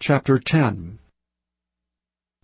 Chapter 0.00 0.38
10 0.38 1.00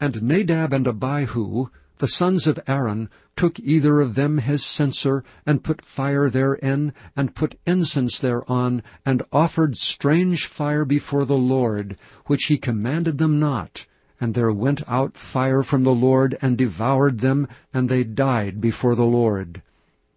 And 0.01 0.23
Nadab 0.25 0.73
and 0.73 0.89
Abihu, 0.89 1.69
the 1.99 2.09
sons 2.09 2.49
of 2.49 2.59
Aaron, 2.67 3.09
took 3.36 3.60
either 3.60 4.01
of 4.01 4.17
them 4.17 4.38
his 4.38 4.65
censer, 4.65 5.23
and 5.46 5.62
put 5.62 5.85
fire 5.85 6.29
therein, 6.29 6.93
and 7.14 7.32
put 7.37 7.56
incense 7.64 8.19
thereon, 8.19 8.82
and 9.06 9.22
offered 9.32 9.77
strange 9.77 10.46
fire 10.46 10.85
before 10.85 11.25
the 11.25 11.38
Lord, 11.38 11.96
which 12.27 12.47
he 12.47 12.59
commanded 12.59 13.19
them 13.19 13.38
not. 13.38 13.87
And 14.21 14.35
there 14.35 14.53
went 14.53 14.83
out 14.89 15.17
fire 15.17 15.63
from 15.63 15.85
the 15.85 15.95
Lord, 15.95 16.36
and 16.43 16.59
devoured 16.59 17.21
them, 17.21 17.46
and 17.73 17.89
they 17.89 18.02
died 18.02 18.61
before 18.61 18.96
the 18.96 19.07
Lord. 19.07 19.62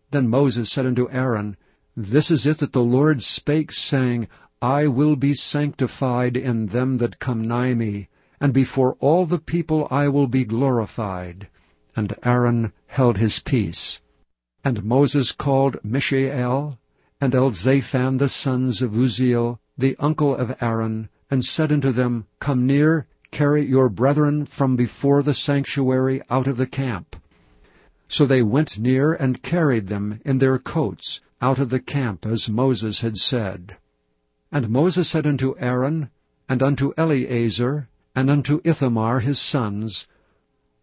Then 0.10 0.28
Moses 0.28 0.72
said 0.72 0.88
unto 0.88 1.08
Aaron, 1.12 1.56
This 1.96 2.32
is 2.32 2.48
it 2.48 2.58
that 2.58 2.74
the 2.74 2.84
Lord 2.84 3.22
spake, 3.22 3.72
saying, 3.72 4.28
I 4.62 4.88
will 4.88 5.16
be 5.16 5.36
sanctified 5.36 6.36
in 6.36 6.66
them 6.66 6.98
that 6.98 7.20
come 7.20 7.44
nigh 7.44 7.76
me, 7.76 8.10
and 8.42 8.52
before 8.52 8.98
all 9.00 9.28
the 9.28 9.38
people 9.38 9.88
I 9.92 10.08
will 10.08 10.26
be 10.26 10.46
glorified. 10.46 11.48
And 11.96 12.16
Aaron 12.24 12.74
held 12.88 13.18
his 13.18 13.38
peace. 13.38 14.02
And 14.64 14.84
Moses 14.84 15.32
called 15.32 15.78
Mishael 15.84 16.80
and 17.22 17.36
Elzaphan 17.36 18.18
the 18.18 18.30
sons 18.30 18.82
of 18.82 18.98
Uzziel, 18.98 19.60
the 19.78 19.96
uncle 20.00 20.36
of 20.36 20.56
Aaron, 20.60 21.10
and 21.30 21.46
said 21.46 21.72
unto 21.72 21.92
them, 21.92 22.26
Come 22.40 22.66
near, 22.66 23.06
carry 23.30 23.64
your 23.64 23.90
brethren 23.90 24.48
from 24.48 24.76
before 24.76 25.22
the 25.22 25.36
sanctuary 25.36 26.24
out 26.32 26.48
of 26.48 26.58
the 26.58 26.66
camp. 26.66 27.16
So 28.08 28.26
they 28.26 28.42
went 28.42 28.80
near 28.80 29.14
and 29.14 29.44
carried 29.44 29.86
them 29.86 30.20
in 30.26 30.40
their 30.40 30.58
coats 30.58 31.22
out 31.44 31.60
of 31.60 31.70
the 31.70 31.80
camp, 31.80 32.26
as 32.26 32.50
Moses 32.50 33.02
had 33.02 33.18
said. 33.18 33.78
And 34.50 34.70
Moses 34.70 35.10
said 35.10 35.28
unto 35.28 35.56
Aaron, 35.60 36.10
and 36.48 36.64
unto 36.64 36.94
Eleazar, 36.96 37.90
and 38.16 38.30
unto 38.30 38.62
Ithamar 38.64 39.20
his 39.20 39.40
sons, 39.40 40.08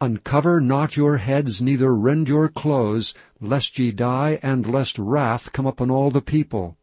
Uncover 0.03 0.61
not 0.61 0.99
your 0.99 1.17
heads, 1.17 1.63
neither 1.63 1.95
rend 1.95 2.29
your 2.29 2.51
clothes, 2.51 3.15
lest 3.41 3.79
ye 3.79 3.91
die, 3.91 4.39
and 4.43 4.67
lest 4.67 4.99
wrath 4.99 5.51
come 5.55 5.65
upon 5.65 5.91
all 5.91 6.11
the 6.11 6.21
people. 6.21 6.77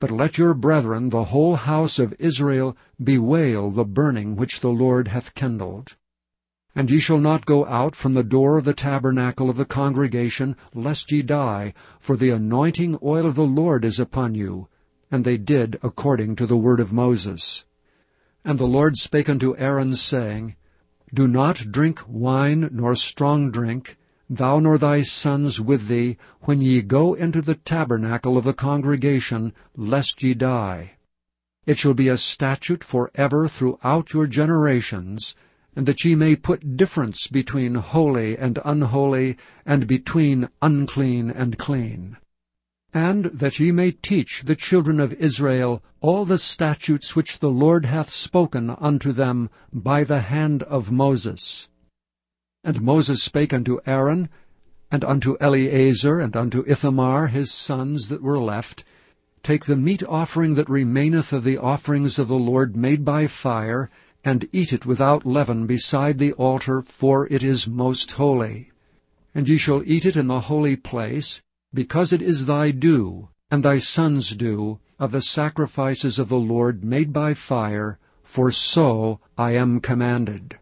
But 0.00 0.10
let 0.10 0.36
your 0.36 0.52
brethren, 0.52 1.08
the 1.08 1.24
whole 1.24 1.56
house 1.56 1.98
of 1.98 2.14
Israel, 2.18 2.76
bewail 3.02 3.70
the 3.70 3.86
burning 3.86 4.36
which 4.36 4.60
the 4.60 4.70
Lord 4.70 5.08
hath 5.08 5.34
kindled. 5.34 5.96
And 6.74 6.90
ye 6.90 6.98
shall 6.98 7.20
not 7.20 7.46
go 7.46 7.64
out 7.64 7.96
from 7.96 8.12
the 8.12 8.22
door 8.22 8.58
of 8.58 8.64
the 8.64 8.74
tabernacle 8.74 9.48
of 9.48 9.56
the 9.56 9.64
congregation, 9.64 10.56
lest 10.74 11.10
ye 11.10 11.22
die, 11.22 11.72
for 11.98 12.18
the 12.18 12.30
anointing 12.30 12.98
oil 13.02 13.26
of 13.26 13.34
the 13.34 13.46
Lord 13.46 13.84
is 13.84 13.98
upon 13.98 14.34
you, 14.34 14.68
and 15.12 15.26
they 15.26 15.36
did 15.36 15.78
according 15.82 16.34
to 16.34 16.46
the 16.46 16.56
word 16.56 16.80
of 16.80 16.90
Moses. 16.90 17.66
And 18.46 18.58
the 18.58 18.66
Lord 18.66 18.96
spake 18.96 19.28
unto 19.28 19.54
Aaron, 19.58 19.94
saying, 19.94 20.56
Do 21.12 21.28
not 21.28 21.66
drink 21.70 22.00
wine 22.08 22.70
nor 22.72 22.96
strong 22.96 23.50
drink, 23.50 23.98
thou 24.30 24.58
nor 24.58 24.78
thy 24.78 25.02
sons 25.02 25.60
with 25.60 25.86
thee, 25.86 26.16
when 26.40 26.62
ye 26.62 26.80
go 26.80 27.12
into 27.12 27.42
the 27.42 27.56
tabernacle 27.56 28.38
of 28.38 28.44
the 28.44 28.54
congregation, 28.54 29.52
lest 29.76 30.22
ye 30.22 30.32
die. 30.32 30.92
It 31.66 31.78
shall 31.78 31.92
be 31.92 32.08
a 32.08 32.16
statute 32.16 32.82
for 32.82 33.10
ever 33.14 33.48
throughout 33.48 34.14
your 34.14 34.26
generations, 34.26 35.34
and 35.76 35.84
that 35.84 36.06
ye 36.06 36.14
may 36.14 36.36
put 36.36 36.78
difference 36.78 37.26
between 37.26 37.74
holy 37.74 38.38
and 38.38 38.58
unholy, 38.64 39.36
and 39.66 39.86
between 39.86 40.48
unclean 40.62 41.28
and 41.30 41.58
clean 41.58 42.16
and 42.94 43.24
that 43.26 43.58
ye 43.58 43.72
may 43.72 43.90
teach 43.90 44.42
the 44.44 44.54
children 44.54 45.00
of 45.00 45.14
Israel 45.14 45.82
all 46.02 46.26
the 46.26 46.36
statutes 46.36 47.16
which 47.16 47.38
the 47.38 47.50
Lord 47.50 47.86
hath 47.86 48.10
spoken 48.10 48.68
unto 48.68 49.12
them 49.12 49.48
by 49.72 50.04
the 50.04 50.20
hand 50.20 50.62
of 50.64 50.92
Moses. 50.92 51.68
And 52.62 52.82
Moses 52.82 53.22
spake 53.22 53.54
unto 53.54 53.78
Aaron, 53.86 54.28
and 54.90 55.04
unto 55.04 55.36
Eleazar, 55.40 56.20
and 56.20 56.36
unto 56.36 56.64
Ithamar 56.66 57.28
his 57.28 57.50
sons 57.50 58.08
that 58.08 58.20
were 58.20 58.38
left, 58.38 58.84
Take 59.42 59.64
the 59.64 59.76
meat 59.76 60.02
offering 60.04 60.54
that 60.56 60.68
remaineth 60.68 61.32
of 61.32 61.44
the 61.44 61.56
offerings 61.56 62.18
of 62.18 62.28
the 62.28 62.38
Lord 62.38 62.76
made 62.76 63.06
by 63.06 63.26
fire, 63.26 63.88
and 64.22 64.46
eat 64.52 64.72
it 64.72 64.84
without 64.84 65.24
leaven 65.24 65.66
beside 65.66 66.18
the 66.18 66.32
altar, 66.34 66.82
for 66.82 67.26
it 67.32 67.42
is 67.42 67.66
most 67.66 68.12
holy. 68.12 68.70
And 69.34 69.48
ye 69.48 69.56
shall 69.56 69.82
eat 69.86 70.04
it 70.04 70.14
in 70.14 70.26
the 70.26 70.40
holy 70.40 70.76
place, 70.76 71.40
because 71.74 72.12
it 72.12 72.22
is 72.22 72.46
thy 72.46 72.70
due, 72.70 73.28
and 73.50 73.62
thy 73.62 73.78
sons' 73.78 74.30
due, 74.30 74.78
of 74.98 75.10
the 75.12 75.22
sacrifices 75.22 76.18
of 76.18 76.28
the 76.28 76.38
Lord 76.38 76.84
made 76.84 77.12
by 77.12 77.34
fire, 77.34 77.98
for 78.22 78.50
so 78.50 79.20
I 79.36 79.52
am 79.52 79.80
commanded. 79.80 80.58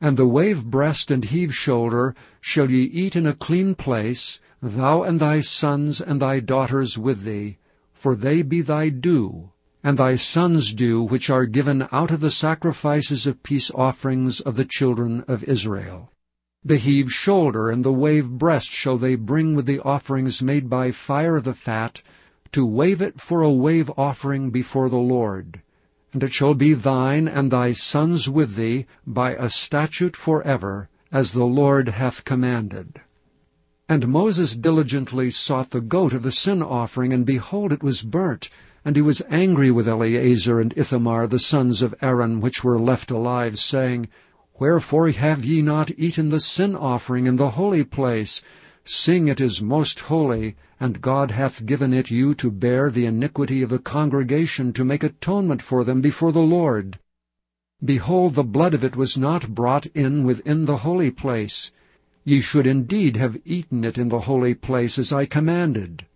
And 0.00 0.16
the 0.16 0.26
wave 0.26 0.64
breast 0.64 1.10
and 1.10 1.24
heave 1.24 1.54
shoulder 1.54 2.14
shall 2.40 2.70
ye 2.70 2.84
eat 2.84 3.16
in 3.16 3.26
a 3.26 3.34
clean 3.34 3.74
place, 3.74 4.40
thou 4.60 5.02
and 5.02 5.18
thy 5.18 5.40
sons 5.40 6.00
and 6.00 6.22
thy 6.22 6.38
daughters 6.38 6.96
with 6.96 7.22
thee, 7.22 7.58
for 7.92 8.14
they 8.14 8.42
be 8.42 8.60
thy 8.60 8.88
due, 8.88 9.50
and 9.82 9.98
thy 9.98 10.14
sons' 10.14 10.72
due 10.72 11.02
which 11.02 11.30
are 11.30 11.46
given 11.46 11.88
out 11.90 12.12
of 12.12 12.20
the 12.20 12.30
sacrifices 12.30 13.26
of 13.26 13.42
peace 13.42 13.70
offerings 13.74 14.40
of 14.40 14.54
the 14.54 14.64
children 14.64 15.24
of 15.26 15.42
Israel. 15.44 16.11
The 16.64 16.76
heave 16.76 17.12
shoulder 17.12 17.70
and 17.70 17.84
the 17.84 17.92
wave 17.92 18.28
breast 18.28 18.70
shall 18.70 18.96
they 18.96 19.16
bring 19.16 19.56
with 19.56 19.66
the 19.66 19.80
offerings 19.80 20.40
made 20.40 20.70
by 20.70 20.92
fire 20.92 21.40
the 21.40 21.54
fat, 21.54 22.00
to 22.52 22.64
wave 22.64 23.02
it 23.02 23.20
for 23.20 23.42
a 23.42 23.50
wave 23.50 23.90
offering 23.96 24.50
before 24.50 24.88
the 24.88 24.96
Lord. 24.98 25.60
And 26.12 26.22
it 26.22 26.32
shall 26.32 26.54
be 26.54 26.74
thine 26.74 27.26
and 27.26 27.50
thy 27.50 27.72
sons 27.72 28.28
with 28.28 28.54
thee 28.54 28.86
by 29.04 29.34
a 29.34 29.50
statute 29.50 30.14
for 30.14 30.40
ever, 30.42 30.88
as 31.10 31.32
the 31.32 31.46
Lord 31.46 31.88
hath 31.88 32.24
commanded. 32.24 33.00
And 33.88 34.06
Moses 34.06 34.54
diligently 34.54 35.32
sought 35.32 35.70
the 35.70 35.80
goat 35.80 36.12
of 36.12 36.22
the 36.22 36.30
sin 36.30 36.62
offering, 36.62 37.12
and 37.12 37.26
behold, 37.26 37.72
it 37.72 37.82
was 37.82 38.02
burnt. 38.02 38.50
And 38.84 38.94
he 38.94 39.02
was 39.02 39.20
angry 39.28 39.72
with 39.72 39.88
Eleazar 39.88 40.60
and 40.60 40.72
Ithamar, 40.76 41.26
the 41.26 41.40
sons 41.40 41.82
of 41.82 41.94
Aaron, 42.00 42.40
which 42.40 42.62
were 42.62 42.78
left 42.78 43.10
alive, 43.10 43.58
saying, 43.58 44.06
Wherefore 44.62 45.10
have 45.10 45.44
ye 45.44 45.60
not 45.60 45.90
eaten 45.98 46.28
the 46.28 46.38
sin 46.38 46.76
offering 46.76 47.26
in 47.26 47.34
the 47.34 47.50
holy 47.50 47.82
place, 47.82 48.42
seeing 48.84 49.26
it 49.26 49.40
is 49.40 49.60
most 49.60 49.98
holy, 49.98 50.54
and 50.78 51.00
God 51.00 51.32
hath 51.32 51.66
given 51.66 51.92
it 51.92 52.12
you 52.12 52.32
to 52.34 52.48
bear 52.48 52.88
the 52.88 53.04
iniquity 53.04 53.62
of 53.62 53.70
the 53.70 53.80
congregation 53.80 54.72
to 54.74 54.84
make 54.84 55.02
atonement 55.02 55.62
for 55.62 55.82
them 55.82 56.00
before 56.00 56.30
the 56.30 56.42
Lord? 56.44 57.00
Behold, 57.84 58.34
the 58.36 58.44
blood 58.44 58.72
of 58.72 58.84
it 58.84 58.94
was 58.94 59.18
not 59.18 59.52
brought 59.52 59.86
in 59.96 60.22
within 60.22 60.66
the 60.66 60.76
holy 60.76 61.10
place. 61.10 61.72
Ye 62.22 62.40
should 62.40 62.68
indeed 62.68 63.16
have 63.16 63.36
eaten 63.44 63.82
it 63.82 63.98
in 63.98 64.10
the 64.10 64.20
holy 64.20 64.54
place, 64.54 64.96
as 64.96 65.12
I 65.12 65.26
commanded. 65.26 66.06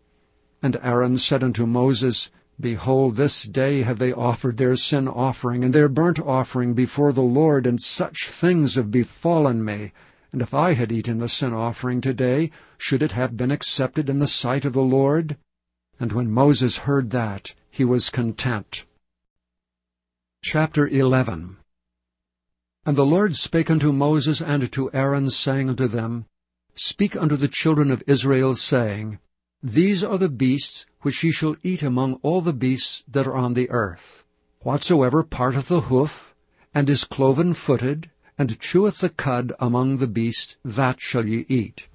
And 0.63 0.79
Aaron 0.85 1.17
said 1.19 1.43
unto 1.43 1.67
Moses, 1.67 2.31
Behold, 2.59 3.17
this 3.17 3.43
day 3.43 3.83
have 3.83 3.99
they 3.99 4.15
offered 4.15 4.57
their 4.57 4.77
sin 4.77 5.09
offering 5.09 5.63
and 5.63 5.75
their 5.75 5.91
burnt 5.91 6.19
offering 6.19 6.73
before 6.73 7.13
the 7.13 7.23
Lord, 7.23 7.67
and 7.67 7.79
such 7.79 8.29
things 8.31 8.77
have 8.77 8.91
befallen 8.91 9.63
me. 9.63 9.93
And 10.33 10.41
if 10.41 10.55
I 10.55 10.73
had 10.73 10.91
eaten 10.91 11.19
the 11.19 11.29
sin 11.29 11.53
offering 11.53 12.01
today, 12.01 12.51
should 12.79 13.03
it 13.03 13.13
have 13.13 13.37
been 13.37 13.51
accepted 13.51 14.09
in 14.09 14.19
the 14.19 14.27
sight 14.27 14.65
of 14.65 14.73
the 14.73 14.83
Lord? 14.83 15.37
And 16.01 16.13
when 16.13 16.31
Moses 16.31 16.79
heard 16.79 17.11
that, 17.11 17.55
he 17.71 17.85
was 17.85 18.09
content. 18.09 18.87
Chapter 20.43 20.89
11 20.89 21.59
And 22.87 22.97
the 22.97 23.05
Lord 23.05 23.37
spake 23.37 23.71
unto 23.71 23.93
Moses 23.93 24.41
and 24.41 24.73
to 24.73 24.91
Aaron, 24.95 25.29
saying 25.29 25.69
unto 25.69 25.89
them, 25.89 26.25
Speak 26.75 27.17
unto 27.17 27.37
the 27.37 27.49
children 27.49 27.91
of 27.91 28.03
Israel, 28.07 28.55
saying, 28.55 29.19
these 29.63 30.05
are 30.05 30.19
the 30.19 30.29
beasts 30.29 30.85
which 31.07 31.23
ye 31.23 31.31
shall 31.31 31.55
eat 31.63 31.85
among 31.85 32.15
all 32.15 32.41
the 32.41 32.53
beasts 32.53 33.05
that 33.07 33.29
are 33.29 33.37
on 33.37 33.55
the 33.55 33.71
earth. 33.71 34.25
Whatsoever 34.63 35.23
parteth 35.23 35.69
the 35.69 35.83
hoof, 35.83 36.35
and 36.75 36.91
is 36.91 37.05
cloven 37.05 37.55
footed, 37.55 38.11
and 38.37 38.59
cheweth 38.59 38.99
the 38.99 39.09
cud 39.09 39.53
among 39.61 39.99
the 39.99 40.09
beasts, 40.09 40.57
that 40.65 41.01
shall 41.01 41.25
ye 41.25 41.47
eat. 41.49 41.87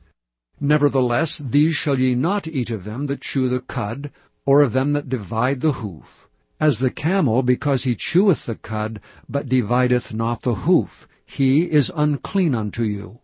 Nevertheless, 0.62 1.40
these 1.40 1.76
shall 1.76 2.00
ye 2.00 2.16
not 2.16 2.48
eat 2.48 2.70
of 2.70 2.86
them 2.86 3.08
that 3.08 3.20
chew 3.20 3.50
the 3.50 3.60
cud, 3.60 4.12
or 4.46 4.62
of 4.62 4.72
them 4.72 4.94
that 4.94 5.10
divide 5.10 5.60
the 5.60 5.74
hoof. 5.74 6.30
As 6.58 6.80
the 6.80 6.90
camel, 6.90 7.44
because 7.44 7.84
he 7.84 7.98
cheweth 7.98 8.46
the 8.46 8.56
cud, 8.56 9.02
but 9.28 9.50
divideth 9.50 10.14
not 10.14 10.44
the 10.44 10.56
hoof, 10.56 11.06
he 11.26 11.64
is 11.64 11.92
unclean 11.94 12.56
unto 12.56 12.84
you. 12.84 13.20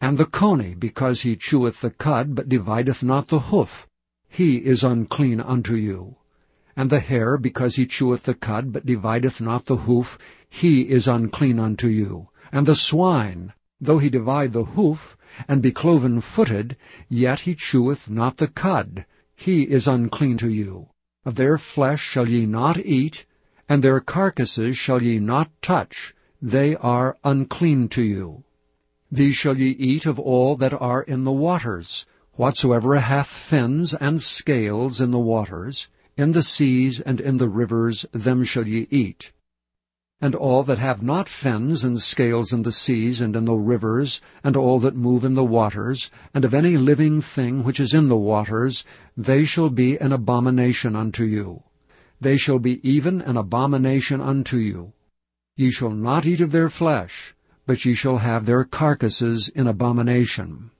And 0.00 0.16
the 0.16 0.26
coney, 0.26 0.76
because 0.76 1.22
he 1.22 1.34
cheweth 1.34 1.80
the 1.80 1.90
cud, 1.90 2.36
but 2.36 2.48
divideth 2.48 3.02
not 3.02 3.26
the 3.26 3.40
hoof, 3.40 3.88
he 4.36 4.56
is 4.56 4.82
unclean 4.82 5.40
unto 5.40 5.76
you. 5.76 6.16
And 6.76 6.90
the 6.90 6.98
hare, 6.98 7.38
because 7.38 7.76
he 7.76 7.86
cheweth 7.86 8.24
the 8.24 8.34
cud, 8.34 8.72
but 8.72 8.84
divideth 8.84 9.40
not 9.40 9.66
the 9.66 9.76
hoof, 9.76 10.18
he 10.50 10.88
is 10.88 11.06
unclean 11.06 11.60
unto 11.60 11.86
you. 11.86 12.30
And 12.50 12.66
the 12.66 12.74
swine, 12.74 13.52
though 13.80 13.98
he 13.98 14.10
divide 14.10 14.52
the 14.52 14.64
hoof, 14.64 15.16
and 15.46 15.62
be 15.62 15.70
cloven 15.70 16.20
footed, 16.20 16.76
yet 17.08 17.42
he 17.42 17.54
cheweth 17.54 18.10
not 18.10 18.38
the 18.38 18.48
cud, 18.48 19.06
he 19.36 19.62
is 19.62 19.86
unclean 19.86 20.36
to 20.38 20.50
you. 20.50 20.88
Of 21.24 21.36
their 21.36 21.56
flesh 21.56 22.02
shall 22.02 22.28
ye 22.28 22.44
not 22.44 22.76
eat, 22.76 23.26
and 23.68 23.84
their 23.84 24.00
carcasses 24.00 24.76
shall 24.76 25.00
ye 25.00 25.20
not 25.20 25.48
touch, 25.62 26.12
they 26.42 26.74
are 26.74 27.16
unclean 27.22 27.88
to 27.90 28.02
you. 28.02 28.42
These 29.12 29.36
shall 29.36 29.56
ye 29.56 29.70
eat 29.70 30.06
of 30.06 30.18
all 30.18 30.56
that 30.56 30.72
are 30.72 31.02
in 31.02 31.22
the 31.22 31.30
waters, 31.30 32.04
whatsoever 32.36 32.96
hath 32.96 33.28
fins 33.28 33.94
and 33.94 34.20
scales 34.20 35.00
in 35.00 35.10
the 35.12 35.18
waters, 35.18 35.88
in 36.16 36.32
the 36.32 36.42
seas 36.42 37.00
and 37.00 37.20
in 37.20 37.38
the 37.38 37.48
rivers, 37.48 38.04
them 38.12 38.42
shall 38.44 38.66
ye 38.66 38.86
eat. 38.90 39.32
And 40.20 40.34
all 40.34 40.62
that 40.64 40.78
have 40.78 41.02
not 41.02 41.28
fins 41.28 41.84
and 41.84 42.00
scales 42.00 42.52
in 42.52 42.62
the 42.62 42.72
seas 42.72 43.20
and 43.20 43.36
in 43.36 43.44
the 43.44 43.54
rivers, 43.54 44.20
and 44.42 44.56
all 44.56 44.80
that 44.80 44.96
move 44.96 45.24
in 45.24 45.34
the 45.34 45.44
waters, 45.44 46.10
and 46.32 46.44
of 46.44 46.54
any 46.54 46.76
living 46.76 47.20
thing 47.20 47.62
which 47.62 47.78
is 47.78 47.94
in 47.94 48.08
the 48.08 48.16
waters, 48.16 48.84
they 49.16 49.44
shall 49.44 49.70
be 49.70 49.98
an 49.98 50.12
abomination 50.12 50.96
unto 50.96 51.24
you. 51.24 51.62
They 52.20 52.36
shall 52.36 52.58
be 52.58 52.80
even 52.88 53.20
an 53.20 53.36
abomination 53.36 54.20
unto 54.20 54.56
you. 54.56 54.92
Ye 55.56 55.70
shall 55.70 55.90
not 55.90 56.26
eat 56.26 56.40
of 56.40 56.50
their 56.50 56.70
flesh, 56.70 57.34
but 57.66 57.84
ye 57.84 57.94
shall 57.94 58.18
have 58.18 58.46
their 58.46 58.64
carcasses 58.64 59.48
in 59.48 59.66
abomination. 59.66 60.70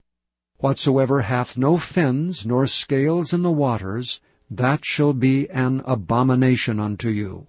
Whatsoever 0.59 1.21
hath 1.21 1.57
no 1.57 1.77
fins 1.77 2.45
nor 2.45 2.65
scales 2.65 3.33
in 3.33 3.41
the 3.41 3.51
waters, 3.51 4.21
that 4.49 4.85
shall 4.85 5.11
be 5.11 5.49
an 5.49 5.81
abomination 5.85 6.79
unto 6.79 7.09
you. 7.09 7.47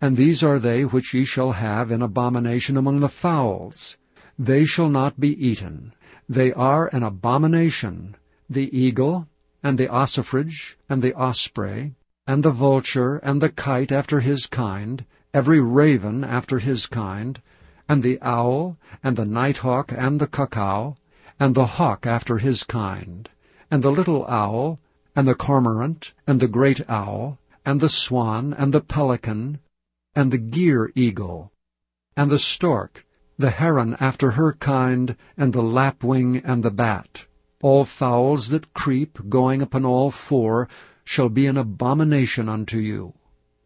And 0.00 0.16
these 0.16 0.42
are 0.42 0.58
they 0.58 0.84
which 0.84 1.14
ye 1.14 1.24
shall 1.24 1.52
have 1.52 1.92
in 1.92 2.02
abomination 2.02 2.76
among 2.76 2.98
the 2.98 3.08
fowls. 3.08 3.96
They 4.36 4.64
shall 4.64 4.88
not 4.88 5.20
be 5.20 5.28
eaten. 5.46 5.92
They 6.28 6.52
are 6.52 6.88
an 6.88 7.04
abomination, 7.04 8.16
the 8.50 8.76
eagle, 8.76 9.28
and 9.62 9.78
the 9.78 9.86
ossifrage, 9.86 10.76
and 10.88 11.00
the 11.00 11.14
osprey, 11.14 11.94
and 12.26 12.42
the 12.42 12.50
vulture, 12.50 13.18
and 13.18 13.40
the 13.40 13.50
kite 13.50 13.92
after 13.92 14.18
his 14.18 14.46
kind, 14.46 15.04
every 15.32 15.60
raven 15.60 16.24
after 16.24 16.58
his 16.58 16.86
kind, 16.86 17.40
and 17.88 18.02
the 18.02 18.20
owl, 18.20 18.78
and 19.02 19.16
the 19.16 19.26
nighthawk, 19.26 19.92
and 19.96 20.20
the 20.20 20.26
cuckoo, 20.26 20.94
and 21.42 21.56
the 21.56 21.66
hawk 21.66 22.06
after 22.06 22.38
his 22.38 22.62
kind, 22.62 23.28
and 23.68 23.82
the 23.82 23.90
little 23.90 24.24
owl, 24.28 24.78
and 25.16 25.26
the 25.26 25.34
cormorant, 25.34 26.12
and 26.24 26.38
the 26.38 26.46
great 26.46 26.88
owl, 26.88 27.36
and 27.66 27.80
the 27.80 27.88
swan, 27.88 28.54
and 28.54 28.72
the 28.72 28.80
pelican, 28.80 29.58
and 30.14 30.30
the 30.30 30.38
gier 30.38 30.92
eagle, 30.94 31.50
and 32.16 32.30
the 32.30 32.38
stork, 32.38 33.04
the 33.38 33.50
heron 33.50 33.96
after 33.98 34.30
her 34.30 34.52
kind, 34.52 35.16
and 35.36 35.52
the 35.52 35.60
lapwing, 35.60 36.36
and 36.36 36.62
the 36.62 36.70
bat. 36.70 37.26
All 37.60 37.84
fowls 37.84 38.50
that 38.50 38.72
creep, 38.72 39.18
going 39.28 39.62
upon 39.62 39.84
all 39.84 40.12
four, 40.12 40.68
shall 41.02 41.28
be 41.28 41.48
an 41.48 41.56
abomination 41.56 42.48
unto 42.48 42.78
you. 42.78 43.14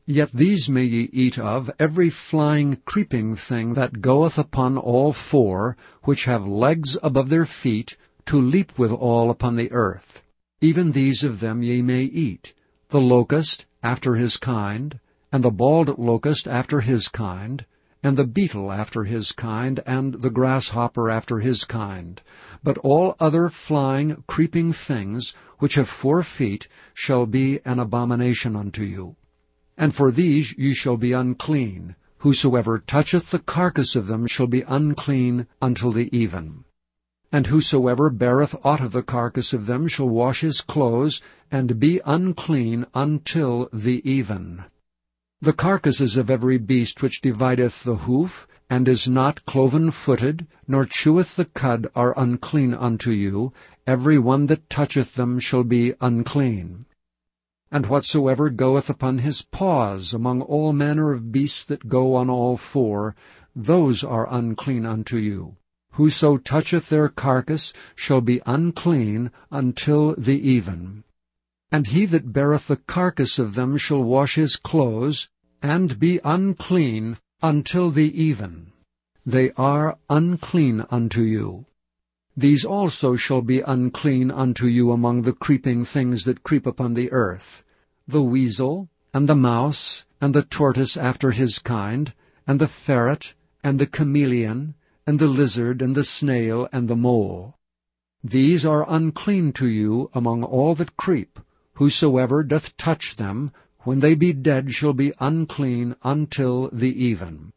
Yet 0.09 0.31
these 0.33 0.69
may 0.69 0.85
ye 0.85 1.11
eat 1.13 1.37
of, 1.37 1.69
every 1.81 2.11
flying 2.11 2.77
creeping 2.85 3.35
thing 3.35 3.75
that 3.75 4.01
goeth 4.01 4.39
upon 4.39 4.79
all 4.79 5.13
four, 5.13 5.77
which 6.05 6.27
have 6.27 6.47
legs 6.47 6.97
above 7.03 7.29
their 7.29 7.45
feet, 7.45 7.97
to 8.27 8.41
leap 8.41 8.79
withal 8.79 9.31
upon 9.31 9.57
the 9.57 9.73
earth. 9.73 10.23
Even 10.61 10.93
these 10.93 11.25
of 11.25 11.41
them 11.41 11.61
ye 11.61 11.83
may 11.83 12.05
eat, 12.05 12.55
the 12.91 13.01
locust 13.01 13.67
after 13.83 14.15
his 14.15 14.37
kind, 14.37 15.01
and 15.33 15.43
the 15.43 15.51
bald 15.51 15.99
locust 15.99 16.47
after 16.47 16.81
his 16.83 17.09
kind, 17.09 17.67
and 18.01 18.17
the 18.17 18.29
beetle 18.29 18.71
after 18.71 19.03
his 19.03 19.33
kind, 19.33 19.81
and 19.87 20.23
the 20.23 20.31
grasshopper 20.31 21.11
after 21.11 21.41
his 21.41 21.65
kind. 21.65 22.23
But 22.63 22.79
all 22.79 23.17
other 23.19 23.49
flying, 23.49 24.23
creeping 24.29 24.73
things, 24.73 25.35
which 25.59 25.75
have 25.75 25.89
four 25.89 26.23
feet, 26.23 26.69
shall 26.95 27.27
be 27.27 27.59
an 27.65 27.81
abomination 27.81 28.55
unto 28.55 28.85
you. 28.85 29.17
And 29.79 29.95
for 29.95 30.11
these 30.11 30.57
ye 30.57 30.73
shall 30.73 30.97
be 30.97 31.13
unclean. 31.13 31.97
Whosoever 32.19 32.79
toucheth 32.79 33.31
the 33.31 33.39
carcass 33.39 33.95
of 33.95 34.07
them 34.07 34.27
shall 34.27 34.47
be 34.47 34.63
unclean 34.63 35.47
until 35.61 35.93
the 35.93 36.09
even. 36.17 36.65
And 37.31 37.47
whosoever 37.47 38.09
beareth 38.09 38.55
aught 38.65 38.81
of 38.81 38.93
the 38.93 39.03
carcass 39.03 39.53
of 39.53 39.67
them 39.67 39.87
shall 39.87 40.09
wash 40.09 40.41
his 40.41 40.63
clothes, 40.63 41.21
and 41.51 41.79
be 41.79 42.01
unclean 42.07 42.87
until 42.95 43.69
the 43.73 44.01
even. 44.11 44.65
The 45.43 45.53
carcasses 45.53 46.17
of 46.17 46.31
every 46.31 46.57
beast 46.57 47.03
which 47.03 47.21
divideth 47.21 47.85
the 47.85 47.97
hoof, 47.97 48.47
and 48.71 48.89
is 48.89 49.07
not 49.07 49.45
cloven-footed, 49.45 50.47
nor 50.67 50.87
cheweth 50.87 51.37
the 51.37 51.45
cud, 51.45 51.87
are 51.95 52.19
unclean 52.19 52.73
unto 52.73 53.11
you. 53.11 53.53
Every 53.87 54.19
one 54.19 54.47
that 54.47 54.71
toucheth 54.71 55.15
them 55.15 55.39
shall 55.39 55.65
be 55.65 55.93
unclean. 56.01 56.87
And 57.73 57.87
whatsoever 57.87 58.49
goeth 58.49 58.89
upon 58.89 59.19
his 59.19 59.43
paws 59.43 60.15
among 60.15 60.41
all 60.43 60.73
manner 60.73 61.13
of 61.13 61.33
beasts 61.33 61.65
that 61.65 61.89
go 61.89 62.15
on 62.15 62.31
all 62.31 62.57
four, 62.57 63.17
those 63.57 64.05
are 64.05 64.33
unclean 64.33 64.87
unto 64.87 65.17
you. 65.17 65.57
Whoso 65.93 66.37
toucheth 66.37 66.89
their 66.89 67.09
carcass 67.09 67.73
shall 67.95 68.21
be 68.21 68.41
unclean 68.47 69.31
until 69.51 70.15
the 70.17 70.39
even. 70.49 71.03
And 71.73 71.87
he 71.87 72.07
that 72.07 72.33
beareth 72.33 72.69
the 72.69 72.77
carcass 72.77 73.39
of 73.39 73.55
them 73.55 73.77
shall 73.77 74.05
wash 74.05 74.37
his 74.37 74.57
clothes, 74.57 75.29
and 75.61 75.99
be 75.99 76.21
unclean 76.23 77.19
until 77.43 77.91
the 77.91 78.23
even. 78.23 78.73
They 79.25 79.51
are 79.53 79.99
unclean 80.09 80.85
unto 80.91 81.23
you. 81.23 81.67
These 82.39 82.67
also 82.67 83.17
shall 83.17 83.41
be 83.41 83.63
unclean 83.63 84.31
unto 84.31 84.67
you 84.67 84.93
among 84.93 85.23
the 85.23 85.33
creeping 85.33 85.87
things 85.87 86.25
that 86.27 86.43
creep 86.43 86.67
upon 86.67 86.93
the 86.93 87.11
earth, 87.11 87.65
the 88.07 88.23
weasel, 88.23 88.91
and 89.15 89.27
the 89.27 89.35
mouse, 89.35 90.05
and 90.21 90.35
the 90.35 90.43
tortoise 90.43 90.99
after 90.99 91.31
his 91.31 91.59
kind, 91.61 92.13
and 92.47 92.61
the 92.61 92.69
ferret, 92.69 93.33
and 93.65 93.79
the 93.79 93.87
chameleon, 93.87 94.75
and 95.07 95.19
the 95.19 95.29
lizard, 95.29 95.81
and 95.81 95.95
the 95.95 96.05
snail, 96.05 96.69
and 96.73 96.89
the 96.89 96.97
mole. 96.97 97.57
These 98.23 98.67
are 98.67 98.85
unclean 98.87 99.53
to 99.55 99.67
you 99.67 100.11
among 100.13 100.45
all 100.45 100.75
that 100.75 100.97
creep. 100.99 101.39
Whosoever 101.77 102.45
doth 102.45 102.77
touch 102.77 103.17
them, 103.17 103.51
when 103.81 104.01
they 104.01 104.15
be 104.15 104.35
dead, 104.35 104.73
shall 104.73 104.93
be 104.93 105.15
unclean 105.21 105.97
until 106.03 106.69
the 106.71 107.05
even. 107.05 107.55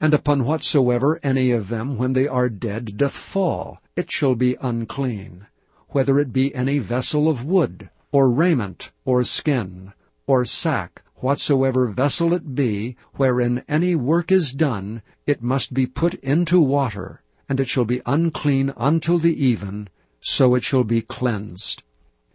And 0.00 0.14
upon 0.14 0.44
whatsoever 0.44 1.18
any 1.24 1.50
of 1.50 1.68
them, 1.68 1.96
when 1.96 2.12
they 2.12 2.28
are 2.28 2.48
dead, 2.48 2.96
doth 2.96 3.16
fall, 3.16 3.82
it 3.96 4.12
shall 4.12 4.36
be 4.36 4.56
unclean, 4.60 5.46
whether 5.88 6.20
it 6.20 6.32
be 6.32 6.54
any 6.54 6.78
vessel 6.78 7.28
of 7.28 7.44
wood, 7.44 7.90
or 8.12 8.30
raiment, 8.30 8.92
or 9.04 9.24
skin, 9.24 9.92
or 10.24 10.44
sack, 10.44 11.02
whatsoever 11.16 11.88
vessel 11.88 12.32
it 12.32 12.54
be, 12.54 12.96
wherein 13.14 13.64
any 13.68 13.96
work 13.96 14.30
is 14.30 14.52
done, 14.52 15.02
it 15.26 15.42
must 15.42 15.74
be 15.74 15.84
put 15.84 16.14
into 16.14 16.60
water, 16.60 17.20
and 17.48 17.58
it 17.58 17.68
shall 17.68 17.84
be 17.84 18.00
unclean 18.06 18.72
until 18.76 19.18
the 19.18 19.44
even, 19.46 19.88
so 20.20 20.54
it 20.54 20.62
shall 20.62 20.84
be 20.84 21.02
cleansed. 21.02 21.82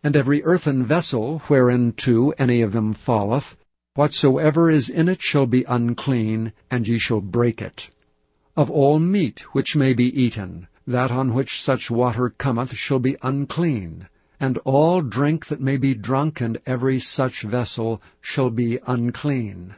And 0.03 0.17
every 0.17 0.43
earthen 0.43 0.83
vessel, 0.83 1.41
whereinto 1.47 2.31
any 2.37 2.61
of 2.61 2.73
them 2.73 2.91
falleth, 2.91 3.55
whatsoever 3.95 4.71
is 4.71 4.89
in 4.89 5.07
it 5.07 5.21
shall 5.21 5.45
be 5.45 5.63
unclean, 5.65 6.51
and 6.71 6.87
ye 6.87 6.97
shall 6.97 7.21
break 7.21 7.61
it. 7.61 7.87
Of 8.57 8.71
all 8.71 8.97
meat 8.97 9.41
which 9.53 9.75
may 9.75 9.93
be 9.93 10.05
eaten, 10.19 10.67
that 10.87 11.11
on 11.11 11.33
which 11.33 11.61
such 11.61 11.91
water 11.91 12.29
cometh 12.31 12.75
shall 12.75 12.99
be 12.99 13.15
unclean, 13.21 14.07
and 14.39 14.57
all 14.65 15.01
drink 15.01 15.45
that 15.45 15.61
may 15.61 15.77
be 15.77 15.93
drunk 15.93 16.41
in 16.41 16.57
every 16.65 16.99
such 16.99 17.43
vessel 17.43 18.01
shall 18.19 18.49
be 18.49 18.79
unclean. 18.87 19.75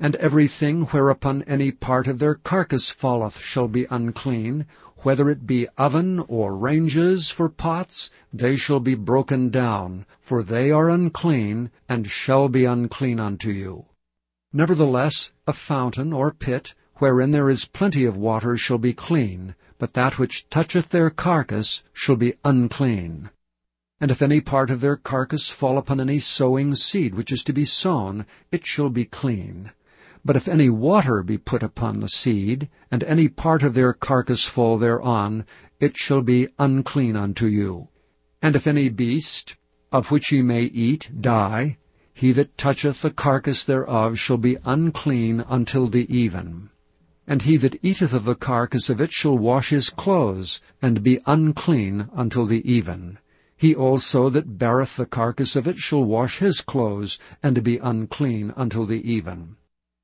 And 0.00 0.14
everything 0.16 0.82
whereupon 0.82 1.42
any 1.42 1.72
part 1.72 2.06
of 2.06 2.20
their 2.20 2.36
carcass 2.36 2.92
falleth 2.92 3.40
shall 3.40 3.66
be 3.66 3.84
unclean, 3.90 4.66
whether 4.98 5.28
it 5.28 5.44
be 5.44 5.66
oven 5.76 6.20
or 6.28 6.56
ranges 6.56 7.30
for 7.30 7.48
pots, 7.48 8.08
they 8.32 8.54
shall 8.54 8.78
be 8.78 8.94
broken 8.94 9.50
down, 9.50 10.06
for 10.20 10.44
they 10.44 10.70
are 10.70 10.88
unclean, 10.88 11.72
and 11.88 12.08
shall 12.08 12.48
be 12.48 12.64
unclean 12.64 13.18
unto 13.18 13.50
you. 13.50 13.86
Nevertheless, 14.52 15.32
a 15.48 15.52
fountain 15.52 16.12
or 16.12 16.32
pit, 16.32 16.74
wherein 16.98 17.32
there 17.32 17.50
is 17.50 17.64
plenty 17.64 18.04
of 18.04 18.16
water, 18.16 18.56
shall 18.56 18.78
be 18.78 18.92
clean, 18.92 19.56
but 19.78 19.94
that 19.94 20.16
which 20.16 20.48
toucheth 20.48 20.90
their 20.90 21.10
carcass 21.10 21.82
shall 21.92 22.16
be 22.16 22.34
unclean. 22.44 23.30
And 24.00 24.12
if 24.12 24.22
any 24.22 24.40
part 24.40 24.70
of 24.70 24.80
their 24.80 24.96
carcass 24.96 25.48
fall 25.48 25.76
upon 25.76 25.98
any 26.00 26.20
sowing 26.20 26.76
seed 26.76 27.16
which 27.16 27.32
is 27.32 27.42
to 27.42 27.52
be 27.52 27.64
sown, 27.64 28.26
it 28.52 28.64
shall 28.64 28.90
be 28.90 29.04
clean. 29.04 29.72
But 30.28 30.36
if 30.36 30.46
any 30.46 30.68
water 30.68 31.22
be 31.22 31.38
put 31.38 31.62
upon 31.62 32.00
the 32.00 32.06
seed, 32.06 32.68
and 32.90 33.02
any 33.04 33.28
part 33.28 33.62
of 33.62 33.72
their 33.72 33.94
carcass 33.94 34.44
fall 34.44 34.76
thereon, 34.76 35.46
it 35.80 35.96
shall 35.96 36.20
be 36.20 36.48
unclean 36.58 37.16
unto 37.16 37.46
you. 37.46 37.88
And 38.42 38.54
if 38.54 38.66
any 38.66 38.90
beast, 38.90 39.56
of 39.90 40.10
which 40.10 40.30
ye 40.30 40.42
may 40.42 40.64
eat, 40.64 41.10
die, 41.18 41.78
he 42.12 42.32
that 42.32 42.58
toucheth 42.58 43.00
the 43.00 43.10
carcass 43.10 43.64
thereof 43.64 44.18
shall 44.18 44.36
be 44.36 44.58
unclean 44.66 45.42
until 45.48 45.86
the 45.86 46.04
even. 46.14 46.68
And 47.26 47.40
he 47.40 47.56
that 47.56 47.82
eateth 47.82 48.12
of 48.12 48.26
the 48.26 48.34
carcass 48.34 48.90
of 48.90 49.00
it 49.00 49.14
shall 49.14 49.38
wash 49.38 49.70
his 49.70 49.88
clothes, 49.88 50.60
and 50.82 51.02
be 51.02 51.20
unclean 51.24 52.10
until 52.12 52.44
the 52.44 52.70
even. 52.70 53.16
He 53.56 53.74
also 53.74 54.28
that 54.28 54.58
beareth 54.58 54.96
the 54.96 55.06
carcass 55.06 55.56
of 55.56 55.66
it 55.66 55.78
shall 55.78 56.04
wash 56.04 56.36
his 56.40 56.60
clothes, 56.60 57.18
and 57.42 57.64
be 57.64 57.78
unclean 57.78 58.52
until 58.58 58.84
the 58.84 59.10
even. 59.10 59.56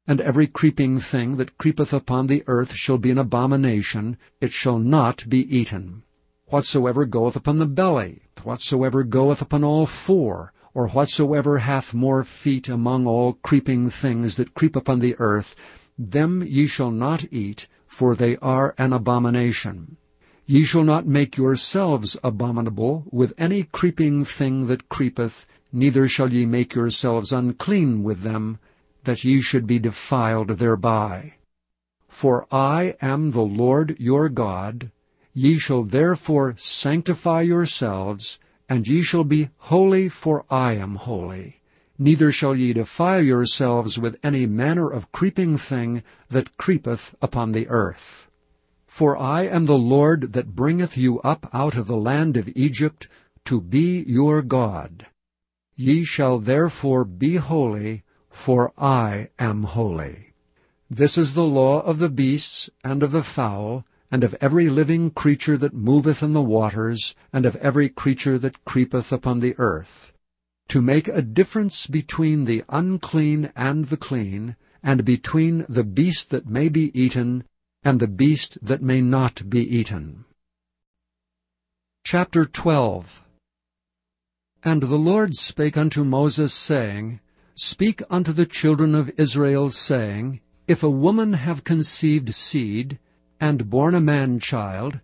And 0.06 0.20
every 0.20 0.46
creeping 0.46 0.98
thing 1.00 1.36
that 1.36 1.56
creepeth 1.56 1.94
upon 1.94 2.26
the 2.26 2.44
earth 2.46 2.74
shall 2.74 2.98
be 2.98 3.10
an 3.10 3.16
abomination, 3.16 4.18
it 4.38 4.52
shall 4.52 4.78
not 4.78 5.24
be 5.30 5.38
eaten. 5.56 6.02
Whatsoever 6.48 7.06
goeth 7.06 7.36
upon 7.36 7.58
the 7.58 7.64
belly, 7.64 8.20
whatsoever 8.42 9.02
goeth 9.02 9.40
upon 9.40 9.64
all 9.64 9.86
four, 9.86 10.52
or 10.74 10.88
whatsoever 10.88 11.56
hath 11.56 11.94
more 11.94 12.22
feet 12.22 12.68
among 12.68 13.06
all 13.06 13.32
creeping 13.42 13.88
things 13.88 14.34
that 14.34 14.52
creep 14.52 14.76
upon 14.76 15.00
the 15.00 15.16
earth, 15.18 15.56
them 15.98 16.42
ye 16.46 16.66
shall 16.66 16.90
not 16.90 17.24
eat, 17.32 17.66
for 17.86 18.14
they 18.14 18.36
are 18.42 18.74
an 18.76 18.92
abomination. 18.92 19.96
Ye 20.44 20.64
shall 20.64 20.84
not 20.84 21.06
make 21.06 21.38
yourselves 21.38 22.18
abominable 22.22 23.06
with 23.10 23.32
any 23.38 23.62
creeping 23.62 24.26
thing 24.26 24.66
that 24.66 24.90
creepeth, 24.90 25.46
neither 25.72 26.08
shall 26.08 26.30
ye 26.30 26.44
make 26.44 26.74
yourselves 26.74 27.32
unclean 27.32 28.02
with 28.02 28.20
them, 28.20 28.58
that 29.04 29.24
ye 29.24 29.40
should 29.40 29.66
be 29.66 29.78
defiled 29.78 30.48
thereby. 30.48 31.34
For 32.08 32.46
I 32.50 32.96
am 33.00 33.30
the 33.30 33.42
Lord 33.42 33.96
your 33.98 34.28
God. 34.28 34.90
Ye 35.32 35.58
shall 35.58 35.82
therefore 35.82 36.54
sanctify 36.56 37.42
yourselves, 37.42 38.38
and 38.68 38.86
ye 38.86 39.02
shall 39.02 39.24
be 39.24 39.50
holy, 39.56 40.08
for 40.08 40.44
I 40.48 40.74
am 40.74 40.94
holy. 40.94 41.60
Neither 41.98 42.32
shall 42.32 42.56
ye 42.56 42.72
defile 42.72 43.22
yourselves 43.22 43.98
with 43.98 44.18
any 44.22 44.46
manner 44.46 44.88
of 44.88 45.12
creeping 45.12 45.58
thing 45.58 46.02
that 46.28 46.56
creepeth 46.56 47.14
upon 47.20 47.52
the 47.52 47.68
earth. 47.68 48.28
For 48.86 49.16
I 49.16 49.42
am 49.42 49.66
the 49.66 49.78
Lord 49.78 50.32
that 50.32 50.54
bringeth 50.54 50.96
you 50.96 51.20
up 51.20 51.48
out 51.52 51.76
of 51.76 51.86
the 51.86 51.96
land 51.96 52.36
of 52.36 52.48
Egypt, 52.56 53.08
to 53.44 53.60
be 53.60 54.02
your 54.06 54.40
God. 54.40 55.06
Ye 55.76 56.04
shall 56.04 56.38
therefore 56.38 57.04
be 57.04 57.36
holy, 57.36 58.04
for 58.34 58.72
I 58.76 59.30
am 59.38 59.62
holy. 59.62 60.34
This 60.90 61.16
is 61.16 61.32
the 61.32 61.46
law 61.46 61.80
of 61.80 61.98
the 61.98 62.10
beasts, 62.10 62.68
and 62.84 63.02
of 63.02 63.12
the 63.12 63.22
fowl, 63.22 63.86
and 64.10 64.22
of 64.22 64.36
every 64.40 64.68
living 64.68 65.10
creature 65.10 65.56
that 65.56 65.72
moveth 65.72 66.22
in 66.22 66.34
the 66.34 66.42
waters, 66.42 67.14
and 67.32 67.46
of 67.46 67.56
every 67.56 67.88
creature 67.88 68.36
that 68.36 68.64
creepeth 68.66 69.10
upon 69.12 69.40
the 69.40 69.54
earth 69.56 70.12
to 70.68 70.82
make 70.82 71.08
a 71.08 71.22
difference 71.22 71.86
between 71.86 72.44
the 72.44 72.64
unclean 72.68 73.52
and 73.54 73.84
the 73.84 73.96
clean, 73.96 74.56
and 74.82 75.04
between 75.04 75.64
the 75.68 75.84
beast 75.84 76.30
that 76.30 76.46
may 76.46 76.68
be 76.68 76.90
eaten 77.00 77.44
and 77.82 78.00
the 78.00 78.08
beast 78.08 78.58
that 78.62 78.82
may 78.82 79.00
not 79.00 79.48
be 79.48 79.60
eaten. 79.60 80.24
Chapter 82.02 82.44
12 82.46 83.22
And 84.62 84.82
the 84.82 84.96
Lord 84.96 85.36
spake 85.36 85.76
unto 85.76 86.02
Moses, 86.02 86.52
saying, 86.52 87.20
Speak 87.56 88.02
unto 88.10 88.32
the 88.32 88.46
children 88.46 88.96
of 88.96 89.12
Israel, 89.16 89.70
saying, 89.70 90.40
If 90.66 90.82
a 90.82 90.90
woman 90.90 91.34
have 91.34 91.62
conceived 91.62 92.34
seed, 92.34 92.98
and 93.40 93.70
born 93.70 93.94
a 93.94 94.00
man-child, 94.00 94.98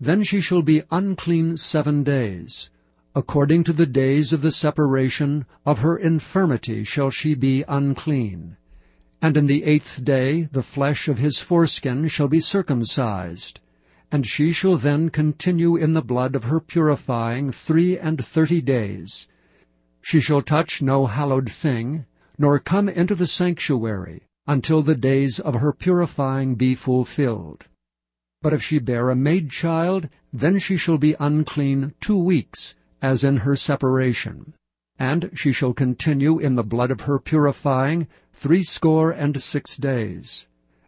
then 0.00 0.22
she 0.22 0.40
shall 0.40 0.62
be 0.62 0.84
unclean 0.92 1.56
seven 1.56 2.04
days. 2.04 2.70
According 3.16 3.64
to 3.64 3.72
the 3.72 3.86
days 3.86 4.32
of 4.32 4.42
the 4.42 4.52
separation 4.52 5.44
of 5.66 5.80
her 5.80 5.96
infirmity 5.96 6.84
shall 6.84 7.10
she 7.10 7.34
be 7.34 7.64
unclean. 7.66 8.56
And 9.20 9.36
in 9.36 9.46
the 9.46 9.64
eighth 9.64 10.04
day 10.04 10.48
the 10.52 10.62
flesh 10.62 11.08
of 11.08 11.18
his 11.18 11.40
foreskin 11.40 12.06
shall 12.06 12.28
be 12.28 12.38
circumcised. 12.38 13.58
And 14.12 14.24
she 14.24 14.52
shall 14.52 14.76
then 14.76 15.08
continue 15.10 15.74
in 15.74 15.94
the 15.94 16.02
blood 16.02 16.36
of 16.36 16.44
her 16.44 16.60
purifying 16.60 17.50
three 17.50 17.98
and 17.98 18.24
thirty 18.24 18.60
days. 18.60 19.26
She 20.10 20.20
shall 20.20 20.40
touch 20.40 20.80
no 20.80 21.04
hallowed 21.04 21.52
thing, 21.52 22.06
nor 22.38 22.58
come 22.58 22.88
into 22.88 23.14
the 23.14 23.26
sanctuary, 23.26 24.22
until 24.46 24.80
the 24.80 24.94
days 24.94 25.38
of 25.38 25.56
her 25.56 25.70
purifying 25.70 26.54
be 26.54 26.74
fulfilled. 26.74 27.66
But 28.40 28.54
if 28.54 28.62
she 28.62 28.78
bear 28.78 29.10
a 29.10 29.14
maid 29.14 29.50
child, 29.50 30.08
then 30.32 30.60
she 30.60 30.78
shall 30.78 30.96
be 30.96 31.14
unclean 31.20 31.92
two 32.00 32.16
weeks, 32.16 32.74
as 33.02 33.22
in 33.22 33.36
her 33.36 33.54
separation. 33.54 34.54
And 34.98 35.28
she 35.34 35.52
shall 35.52 35.74
continue 35.74 36.38
in 36.38 36.54
the 36.54 36.64
blood 36.64 36.90
of 36.90 37.02
her 37.02 37.18
purifying 37.18 38.08
threescore 38.32 39.10
and 39.10 39.38
six 39.38 39.76
days. 39.76 40.46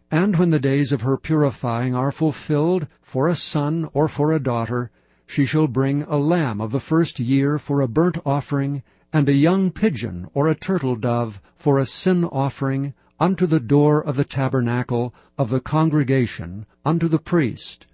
And 0.09 0.35
when 0.37 0.49
the 0.49 0.59
days 0.59 0.91
of 0.91 1.01
her 1.01 1.17
purifying 1.17 1.93
are 1.93 2.11
fulfilled, 2.11 2.87
for 3.03 3.27
a 3.27 3.35
son 3.35 3.87
or 3.93 4.07
for 4.07 4.31
a 4.33 4.39
daughter, 4.39 4.89
she 5.27 5.45
shall 5.45 5.67
bring 5.67 6.01
a 6.01 6.17
lamb 6.17 6.59
of 6.59 6.71
the 6.71 6.79
first 6.79 7.19
year 7.19 7.59
for 7.59 7.81
a 7.81 7.87
burnt 7.87 8.17
offering, 8.25 8.81
and 9.13 9.27
a 9.27 9.33
young 9.33 9.69
pigeon 9.69 10.27
or 10.33 10.47
a 10.47 10.55
turtle 10.55 10.95
dove 10.95 11.41
for 11.55 11.79
a 11.79 11.85
sin 11.85 12.23
offering 12.23 12.93
unto 13.19 13.45
the 13.45 13.59
door 13.59 14.01
of 14.03 14.15
the 14.15 14.23
tabernacle 14.23 15.13
of 15.37 15.49
the 15.49 15.59
congregation 15.59 16.65
unto 16.85 17.07
the 17.07 17.19
priest, 17.19 17.85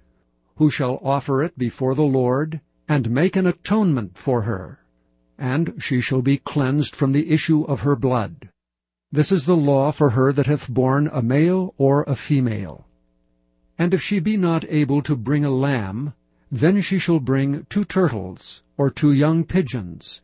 who 0.55 0.69
shall 0.69 0.99
offer 1.01 1.41
it 1.41 1.57
before 1.57 1.95
the 1.95 2.05
Lord, 2.05 2.61
and 2.87 3.09
make 3.09 3.35
an 3.35 3.45
atonement 3.45 4.17
for 4.17 4.43
her, 4.43 4.79
and 5.37 5.73
she 5.79 5.99
shall 6.01 6.21
be 6.21 6.37
cleansed 6.37 6.95
from 6.95 7.11
the 7.11 7.29
issue 7.29 7.63
of 7.63 7.81
her 7.81 7.95
blood. 7.95 8.49
This 9.11 9.31
is 9.31 9.45
the 9.45 9.57
law 9.57 9.91
for 9.91 10.11
her 10.11 10.31
that 10.33 10.45
hath 10.45 10.69
borne 10.69 11.09
a 11.11 11.21
male 11.21 11.73
or 11.77 12.03
a 12.03 12.15
female. 12.15 12.87
And 13.77 13.93
if 13.93 14.01
she 14.01 14.19
be 14.19 14.37
not 14.37 14.65
able 14.69 15.01
to 15.03 15.15
bring 15.15 15.43
a 15.45 15.49
lamb, 15.49 16.13
then 16.51 16.81
she 16.81 16.99
shall 16.99 17.19
bring 17.19 17.65
two 17.69 17.85
turtles, 17.85 18.61
or 18.77 18.89
two 18.89 19.11
young 19.11 19.43
pigeons, 19.43 20.21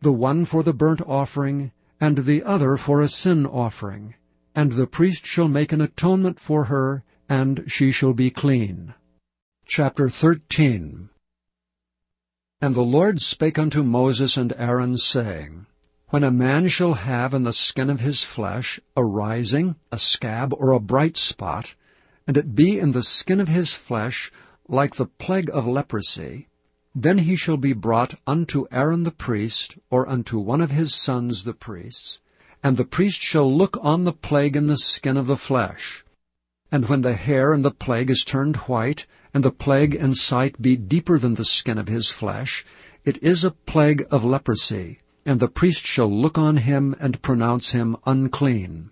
the 0.00 0.12
one 0.12 0.44
for 0.44 0.62
the 0.62 0.74
burnt 0.74 1.00
offering, 1.00 1.72
and 2.00 2.18
the 2.18 2.42
other 2.42 2.76
for 2.76 3.00
a 3.00 3.08
sin 3.08 3.46
offering. 3.46 4.14
And 4.54 4.72
the 4.72 4.86
priest 4.86 5.26
shall 5.26 5.48
make 5.48 5.72
an 5.72 5.80
atonement 5.80 6.40
for 6.40 6.64
her, 6.64 7.04
and 7.28 7.64
she 7.66 7.92
shall 7.92 8.12
be 8.12 8.30
clean. 8.30 8.94
Chapter 9.66 10.08
13 10.08 11.10
and 12.58 12.74
the 12.74 12.82
Lord 12.82 13.20
spake 13.20 13.58
unto 13.58 13.82
Moses 13.82 14.38
and 14.38 14.50
Aaron, 14.56 14.96
saying, 14.96 15.66
When 16.08 16.24
a 16.24 16.30
man 16.30 16.68
shall 16.68 16.94
have 16.94 17.34
in 17.34 17.42
the 17.42 17.52
skin 17.52 17.90
of 17.90 18.00
his 18.00 18.24
flesh 18.24 18.80
a 18.96 19.04
rising, 19.04 19.76
a 19.92 19.98
scab, 19.98 20.54
or 20.54 20.70
a 20.70 20.80
bright 20.80 21.18
spot, 21.18 21.74
and 22.26 22.34
it 22.38 22.54
be 22.54 22.78
in 22.78 22.92
the 22.92 23.02
skin 23.02 23.40
of 23.40 23.48
his 23.48 23.74
flesh 23.74 24.32
like 24.68 24.94
the 24.94 25.04
plague 25.04 25.50
of 25.52 25.66
leprosy, 25.66 26.48
then 26.98 27.18
he 27.18 27.36
shall 27.36 27.58
be 27.58 27.74
brought 27.74 28.14
unto 28.26 28.64
Aaron 28.72 29.02
the 29.02 29.10
priest, 29.10 29.76
or 29.90 30.08
unto 30.08 30.38
one 30.38 30.62
of 30.62 30.70
his 30.70 30.94
sons 30.94 31.44
the 31.44 31.52
priests, 31.52 32.20
and 32.62 32.74
the 32.78 32.86
priest 32.86 33.20
shall 33.20 33.54
look 33.54 33.76
on 33.82 34.04
the 34.04 34.14
plague 34.14 34.56
in 34.56 34.66
the 34.66 34.78
skin 34.78 35.18
of 35.18 35.26
the 35.26 35.36
flesh. 35.36 36.02
And 36.72 36.88
when 36.88 37.02
the 37.02 37.12
hair 37.12 37.52
in 37.52 37.60
the 37.60 37.70
plague 37.70 38.08
is 38.08 38.24
turned 38.24 38.56
white, 38.56 39.06
and 39.34 39.44
the 39.44 39.50
plague 39.50 39.94
and 39.94 40.16
sight 40.16 40.60
be 40.60 40.74
deeper 40.74 41.18
than 41.18 41.34
the 41.34 41.44
skin 41.44 41.76
of 41.76 41.86
his 41.86 42.10
flesh, 42.10 42.64
it 43.04 43.22
is 43.22 43.44
a 43.44 43.50
plague 43.50 44.06
of 44.10 44.24
leprosy, 44.24 45.00
and 45.26 45.38
the 45.38 45.48
priest 45.48 45.84
shall 45.84 46.10
look 46.10 46.38
on 46.38 46.56
him 46.56 46.96
and 46.98 47.20
pronounce 47.20 47.72
him 47.72 47.98
unclean. 48.06 48.90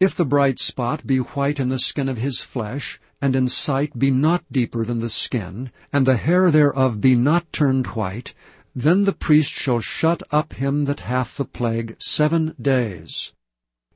If 0.00 0.16
the 0.16 0.24
bright 0.24 0.58
spot 0.58 1.06
be 1.06 1.18
white 1.18 1.60
in 1.60 1.68
the 1.68 1.78
skin 1.78 2.08
of 2.08 2.18
his 2.18 2.40
flesh, 2.40 3.00
and 3.24 3.34
in 3.34 3.48
sight 3.48 3.98
be 3.98 4.10
not 4.10 4.44
deeper 4.52 4.84
than 4.84 4.98
the 4.98 5.08
skin, 5.08 5.70
and 5.90 6.04
the 6.04 6.14
hair 6.14 6.50
thereof 6.50 7.00
be 7.00 7.14
not 7.14 7.50
turned 7.54 7.86
white, 7.86 8.34
then 8.76 9.04
the 9.04 9.14
priest 9.14 9.50
shall 9.50 9.80
shut 9.80 10.22
up 10.30 10.52
him 10.52 10.84
that 10.84 11.00
hath 11.00 11.38
the 11.38 11.44
plague 11.46 11.96
seven 11.98 12.54
days. 12.60 13.32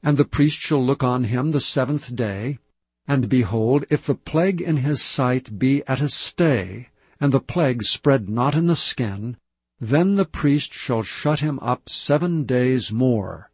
And 0.02 0.16
the 0.16 0.24
priest 0.24 0.58
shall 0.58 0.82
look 0.82 1.04
on 1.04 1.24
him 1.24 1.50
the 1.50 1.60
seventh 1.60 2.16
day, 2.16 2.58
and 3.06 3.28
behold, 3.28 3.84
if 3.90 4.06
the 4.06 4.14
plague 4.14 4.62
in 4.62 4.78
his 4.78 5.02
sight 5.02 5.58
be 5.58 5.82
at 5.86 6.00
a 6.00 6.08
stay, 6.08 6.88
and 7.20 7.30
the 7.30 7.38
plague 7.38 7.82
spread 7.82 8.30
not 8.30 8.54
in 8.54 8.64
the 8.64 8.74
skin, 8.74 9.36
then 9.78 10.16
the 10.16 10.24
priest 10.24 10.72
shall 10.72 11.02
shut 11.02 11.40
him 11.40 11.58
up 11.58 11.90
seven 11.90 12.44
days 12.44 12.90
more. 12.90 13.50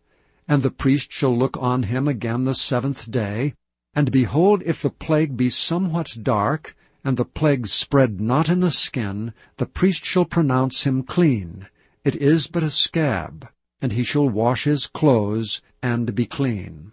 And 0.47 0.63
the 0.63 0.71
priest 0.71 1.11
shall 1.11 1.37
look 1.37 1.57
on 1.57 1.83
him 1.83 2.07
again 2.07 2.45
the 2.45 2.55
seventh 2.55 3.11
day, 3.11 3.55
and 3.97 4.11
behold, 4.11 4.63
if 4.67 4.83
the 4.83 4.91
plague 4.91 5.37
be 5.37 5.49
somewhat 5.49 6.17
dark, 6.23 6.77
and 7.05 7.17
the 7.17 7.25
plague 7.25 7.67
spread 7.67 8.21
not 8.21 8.49
in 8.49 8.61
the 8.61 8.71
skin, 8.71 9.33
the 9.57 9.67
priest 9.67 10.05
shall 10.05 10.25
pronounce 10.25 10.85
him 10.85 11.03
clean. 11.03 11.67
It 12.05 12.17
is 12.17 12.49
but 12.49 12.63
a 12.63 12.71
scab, 12.71 13.49
and 13.81 13.93
he 13.93 14.03
shall 14.03 14.29
wash 14.29 14.65
his 14.65 14.87
clothes, 14.89 15.63
and 15.83 16.15
be 16.15 16.27
clean. 16.27 16.93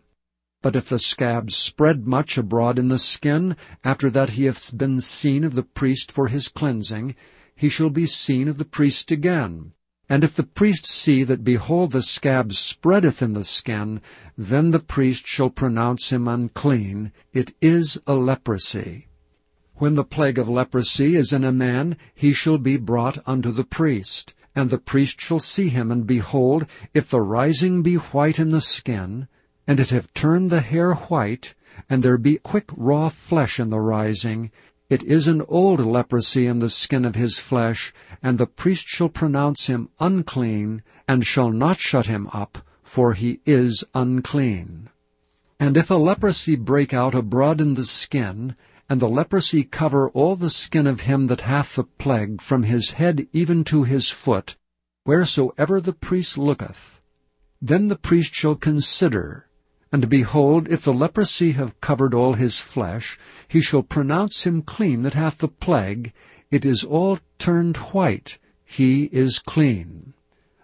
But 0.62 0.76
if 0.76 0.90
the 0.90 1.00
scab 1.00 1.50
spread 1.50 2.06
much 2.06 2.38
abroad 2.38 2.78
in 2.78 2.86
the 2.88 3.00
skin, 3.00 3.56
after 3.84 4.12
that 4.12 4.30
he 4.32 4.46
hath 4.46 4.78
been 4.78 5.02
seen 5.02 5.44
of 5.44 5.56
the 5.56 5.64
priest 5.64 6.12
for 6.12 6.28
his 6.28 6.50
cleansing, 6.50 7.16
he 7.56 7.70
shall 7.70 7.90
be 7.90 8.06
seen 8.06 8.48
of 8.48 8.58
the 8.58 8.66
priest 8.66 9.10
again. 9.10 9.74
And 10.10 10.26
if 10.26 10.36
the 10.36 10.44
priest 10.44 10.86
see 10.86 11.24
that, 11.24 11.44
behold, 11.44 11.94
the 11.94 12.02
scab 12.02 12.52
spreadeth 12.52 13.22
in 13.22 13.32
the 13.32 13.46
skin, 13.46 14.02
then 14.38 14.72
the 14.72 14.80
priest 14.80 15.26
shall 15.26 15.50
pronounce 15.50 16.12
him 16.12 16.28
unclean. 16.28 17.14
It 17.32 17.54
is 17.62 17.98
a 18.06 18.16
leprosy. 18.16 19.08
When 19.76 19.96
the 19.96 20.04
plague 20.04 20.38
of 20.38 20.50
leprosy 20.50 21.16
is 21.16 21.32
in 21.32 21.46
a 21.46 21.54
man, 21.54 21.96
he 22.14 22.34
shall 22.34 22.58
be 22.58 22.76
brought 22.76 23.20
unto 23.26 23.52
the 23.52 23.64
priest. 23.64 24.34
And 24.54 24.70
the 24.70 24.80
priest 24.80 25.22
shall 25.22 25.40
see 25.40 25.70
him, 25.70 25.92
and 25.92 26.06
behold, 26.06 26.66
if 26.94 27.10
the 27.10 27.22
rising 27.22 27.82
be 27.82 27.96
white 27.96 28.38
in 28.38 28.50
the 28.50 28.60
skin, 28.60 29.30
and 29.66 29.80
it 29.80 29.92
have 29.92 30.14
turned 30.14 30.50
the 30.50 30.60
hair 30.60 30.94
white, 30.94 31.54
and 31.90 32.04
there 32.04 32.18
be 32.18 32.38
quick 32.38 32.70
raw 32.76 33.08
flesh 33.08 33.62
in 33.62 33.70
the 33.70 33.80
rising, 33.80 34.52
it 34.92 35.04
is 35.04 35.26
an 35.26 35.42
old 35.48 35.80
leprosy 35.80 36.46
in 36.46 36.60
the 36.60 36.70
skin 36.70 37.06
of 37.06 37.16
his 37.16 37.40
flesh, 37.40 37.94
and 38.22 38.38
the 38.38 38.46
priest 38.46 38.86
shall 38.86 39.08
pronounce 39.08 39.68
him 39.68 39.88
unclean, 40.02 40.82
and 41.08 41.26
shall 41.26 41.50
not 41.50 41.80
shut 41.80 42.08
him 42.08 42.28
up, 42.34 42.58
for 42.84 43.14
he 43.14 43.40
is 43.46 43.86
unclean. 43.96 44.90
And 45.58 45.78
if 45.78 45.90
a 45.90 45.94
leprosy 45.94 46.58
break 46.58 46.94
out 46.94 47.16
abroad 47.16 47.62
in 47.62 47.76
the 47.76 47.86
skin, 47.86 48.54
and 48.90 49.00
the 49.00 49.08
leprosy 49.08 49.64
cover 49.64 50.10
all 50.10 50.36
the 50.36 50.50
skin 50.50 50.86
of 50.88 51.00
him 51.00 51.28
that 51.28 51.40
hath 51.40 51.76
the 51.78 51.86
plague, 51.86 52.42
from 52.42 52.64
his 52.64 52.92
head 52.92 53.26
even 53.32 53.64
to 53.64 53.84
his 53.84 54.10
foot, 54.10 54.58
wheresoever 55.06 55.80
the 55.80 55.94
priest 55.94 56.38
looketh, 56.38 57.00
then 57.62 57.88
the 57.88 57.96
priest 57.96 58.36
shall 58.36 58.56
consider, 58.56 59.48
and 59.94 60.08
behold, 60.08 60.70
if 60.70 60.84
the 60.84 60.94
leprosy 60.94 61.52
have 61.52 61.82
covered 61.82 62.14
all 62.14 62.34
his 62.34 62.60
flesh, 62.60 63.20
he 63.50 63.62
shall 63.62 63.84
pronounce 63.84 64.46
him 64.46 64.62
clean 64.62 65.02
that 65.04 65.14
hath 65.14 65.40
the 65.40 65.48
plague, 65.50 66.14
it 66.50 66.66
is 66.66 66.86
all 66.86 67.20
turned 67.38 67.76
white, 67.78 68.38
he 68.64 69.04
is 69.12 69.40
clean. 69.40 70.14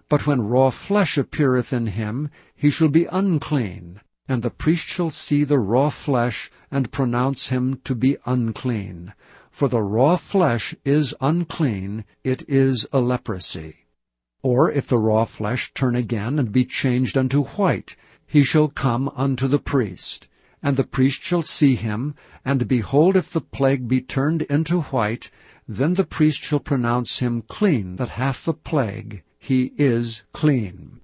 But 0.08 0.26
when 0.26 0.42
raw 0.42 0.70
flesh 0.70 1.18
appeareth 1.18 1.74
in 1.74 1.88
him, 1.88 2.30
he 2.56 2.70
shall 2.70 2.88
be 2.88 3.04
unclean, 3.06 4.00
and 4.30 4.42
the 4.42 4.50
priest 4.50 4.86
shall 4.86 5.10
see 5.10 5.44
the 5.44 5.60
raw 5.60 5.90
flesh, 5.90 6.50
and 6.72 6.90
pronounce 6.92 7.50
him 7.50 7.82
to 7.84 7.96
be 7.96 8.16
unclean. 8.26 9.14
For 9.52 9.68
the 9.68 9.82
raw 9.82 10.16
flesh 10.16 10.74
is 10.86 11.14
unclean, 11.20 12.06
it 12.24 12.48
is 12.48 12.88
a 12.94 13.02
leprosy. 13.02 13.76
Or 14.42 14.72
if 14.72 14.88
the 14.88 15.00
raw 15.00 15.26
flesh 15.26 15.74
turn 15.74 15.98
again 15.98 16.40
and 16.40 16.52
be 16.52 16.64
changed 16.64 17.18
unto 17.18 17.44
white, 17.44 17.98
he 18.30 18.44
shall 18.44 18.68
come 18.68 19.10
unto 19.16 19.48
the 19.48 19.58
priest. 19.58 20.28
And 20.62 20.76
the 20.76 20.84
priest 20.84 21.22
shall 21.22 21.44
see 21.44 21.76
him, 21.76 22.14
and 22.44 22.68
behold, 22.68 23.16
if 23.16 23.32
the 23.32 23.40
plague 23.40 23.88
be 23.88 24.02
turned 24.02 24.42
into 24.42 24.82
white, 24.82 25.32
then 25.66 25.94
the 25.94 26.04
priest 26.04 26.42
shall 26.42 26.60
pronounce 26.60 27.20
him 27.20 27.42
clean 27.48 27.96
that 27.96 28.10
hath 28.10 28.44
the 28.44 28.54
plague, 28.54 29.24
he 29.40 29.72
is 29.78 30.24
clean. 30.34 31.00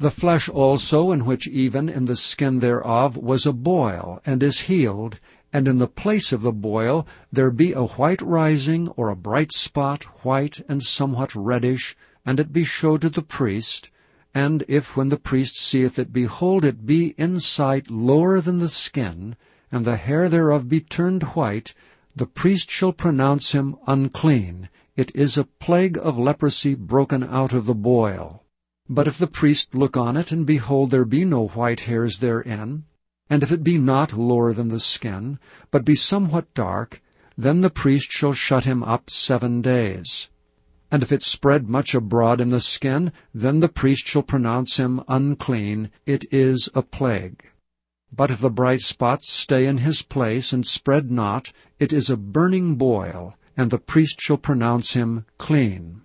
The 0.00 0.10
flesh 0.10 0.48
also, 0.48 1.12
in 1.12 1.24
which 1.24 1.46
even 1.46 1.88
in 1.88 2.06
the 2.06 2.16
skin 2.16 2.58
thereof 2.58 3.16
was 3.16 3.46
a 3.46 3.52
boil, 3.52 4.20
and 4.26 4.42
is 4.42 4.60
healed, 4.60 5.20
and 5.52 5.68
in 5.68 5.78
the 5.78 5.86
place 5.86 6.32
of 6.32 6.42
the 6.42 6.52
boil 6.52 7.06
there 7.32 7.52
be 7.52 7.72
a 7.72 7.84
white 7.84 8.20
rising, 8.22 8.88
or 8.88 9.10
a 9.10 9.16
bright 9.16 9.52
spot, 9.52 10.02
white 10.24 10.60
and 10.68 10.82
somewhat 10.82 11.34
reddish, 11.36 11.96
and 12.26 12.40
it 12.40 12.52
be 12.52 12.64
showed 12.64 13.02
to 13.02 13.10
the 13.10 13.22
priest, 13.22 13.90
and 14.34 14.62
if 14.68 14.96
when 14.96 15.08
the 15.08 15.16
priest 15.16 15.56
seeth 15.56 15.98
it, 15.98 16.12
behold, 16.12 16.64
it 16.64 16.84
be 16.84 17.14
in 17.16 17.40
sight 17.40 17.90
lower 17.90 18.40
than 18.40 18.58
the 18.58 18.68
skin, 18.68 19.34
and 19.72 19.84
the 19.84 19.96
hair 19.96 20.28
thereof 20.28 20.68
be 20.68 20.80
turned 20.80 21.22
white, 21.22 21.74
the 22.14 22.26
priest 22.26 22.70
shall 22.70 22.92
pronounce 22.92 23.52
him 23.52 23.76
unclean, 23.86 24.68
it 24.96 25.10
is 25.14 25.38
a 25.38 25.44
plague 25.44 25.96
of 25.96 26.18
leprosy 26.18 26.74
broken 26.74 27.22
out 27.22 27.52
of 27.52 27.64
the 27.64 27.74
boil. 27.74 28.42
But 28.88 29.06
if 29.06 29.18
the 29.18 29.26
priest 29.26 29.74
look 29.74 29.96
on 29.96 30.16
it, 30.16 30.32
and 30.32 30.44
behold 30.44 30.90
there 30.90 31.04
be 31.04 31.24
no 31.24 31.48
white 31.48 31.80
hairs 31.80 32.18
therein, 32.18 32.84
and 33.30 33.42
if 33.42 33.52
it 33.52 33.62
be 33.62 33.78
not 33.78 34.12
lower 34.12 34.52
than 34.52 34.68
the 34.68 34.80
skin, 34.80 35.38
but 35.70 35.84
be 35.84 35.94
somewhat 35.94 36.52
dark, 36.54 37.00
then 37.36 37.60
the 37.60 37.70
priest 37.70 38.10
shall 38.10 38.32
shut 38.32 38.64
him 38.64 38.82
up 38.82 39.10
seven 39.10 39.62
days. 39.62 40.28
And 40.90 41.02
if 41.02 41.12
it 41.12 41.22
spread 41.22 41.68
much 41.68 41.94
abroad 41.94 42.40
in 42.40 42.48
the 42.48 42.60
skin, 42.60 43.12
then 43.34 43.60
the 43.60 43.68
priest 43.68 44.06
shall 44.06 44.22
pronounce 44.22 44.78
him 44.78 45.02
unclean, 45.06 45.90
it 46.06 46.24
is 46.32 46.70
a 46.74 46.82
plague. 46.82 47.44
But 48.10 48.30
if 48.30 48.40
the 48.40 48.48
bright 48.50 48.80
spots 48.80 49.28
stay 49.28 49.66
in 49.66 49.76
his 49.78 50.00
place, 50.00 50.50
and 50.54 50.66
spread 50.66 51.10
not, 51.10 51.52
it 51.78 51.92
is 51.92 52.08
a 52.08 52.16
burning 52.16 52.76
boil, 52.76 53.36
and 53.54 53.70
the 53.70 53.78
priest 53.78 54.18
shall 54.18 54.38
pronounce 54.38 54.94
him 54.94 55.26
clean. 55.36 56.00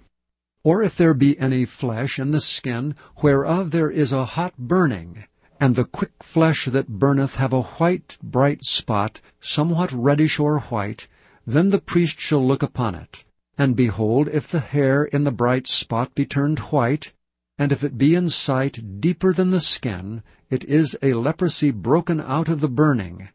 Or 0.65 0.83
if 0.83 0.97
there 0.97 1.13
be 1.13 1.39
any 1.39 1.63
flesh 1.63 2.19
in 2.19 2.31
the 2.31 2.41
skin, 2.41 2.95
whereof 3.21 3.71
there 3.71 3.89
is 3.89 4.11
a 4.11 4.25
hot 4.25 4.57
burning, 4.57 5.23
and 5.61 5.75
the 5.75 5.85
quick 5.85 6.11
flesh 6.21 6.65
that 6.65 6.89
burneth 6.89 7.37
have 7.37 7.53
a 7.53 7.61
white 7.61 8.17
bright 8.21 8.65
spot, 8.65 9.21
somewhat 9.39 9.93
reddish 9.93 10.39
or 10.39 10.59
white, 10.59 11.07
then 11.47 11.69
the 11.69 11.79
priest 11.79 12.19
shall 12.19 12.45
look 12.45 12.63
upon 12.63 12.95
it. 12.95 13.23
And 13.57 13.75
behold, 13.75 14.29
if 14.29 14.47
the 14.47 14.59
hair 14.59 15.03
in 15.03 15.25
the 15.25 15.31
bright 15.31 15.67
spot 15.67 16.15
be 16.15 16.25
turned 16.25 16.57
white, 16.59 17.13
and 17.59 17.71
if 17.71 17.83
it 17.83 17.99
be 17.99 18.15
in 18.15 18.29
sight 18.29 18.99
deeper 18.99 19.31
than 19.31 19.51
the 19.51 19.61
skin, 19.61 20.23
it 20.49 20.63
is 20.65 20.97
a 21.03 21.13
leprosy 21.13 21.69
broken 21.69 22.19
out 22.19 22.49
of 22.49 22.61
the 22.61 22.67
burning. 22.67 23.29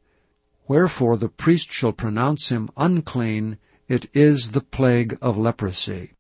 Wherefore 0.66 1.16
the 1.16 1.28
priest 1.28 1.70
shall 1.70 1.92
pronounce 1.92 2.48
him 2.48 2.68
unclean, 2.76 3.58
it 3.86 4.10
is 4.12 4.50
the 4.50 4.60
plague 4.60 5.16
of 5.22 5.38
leprosy. 5.38 6.14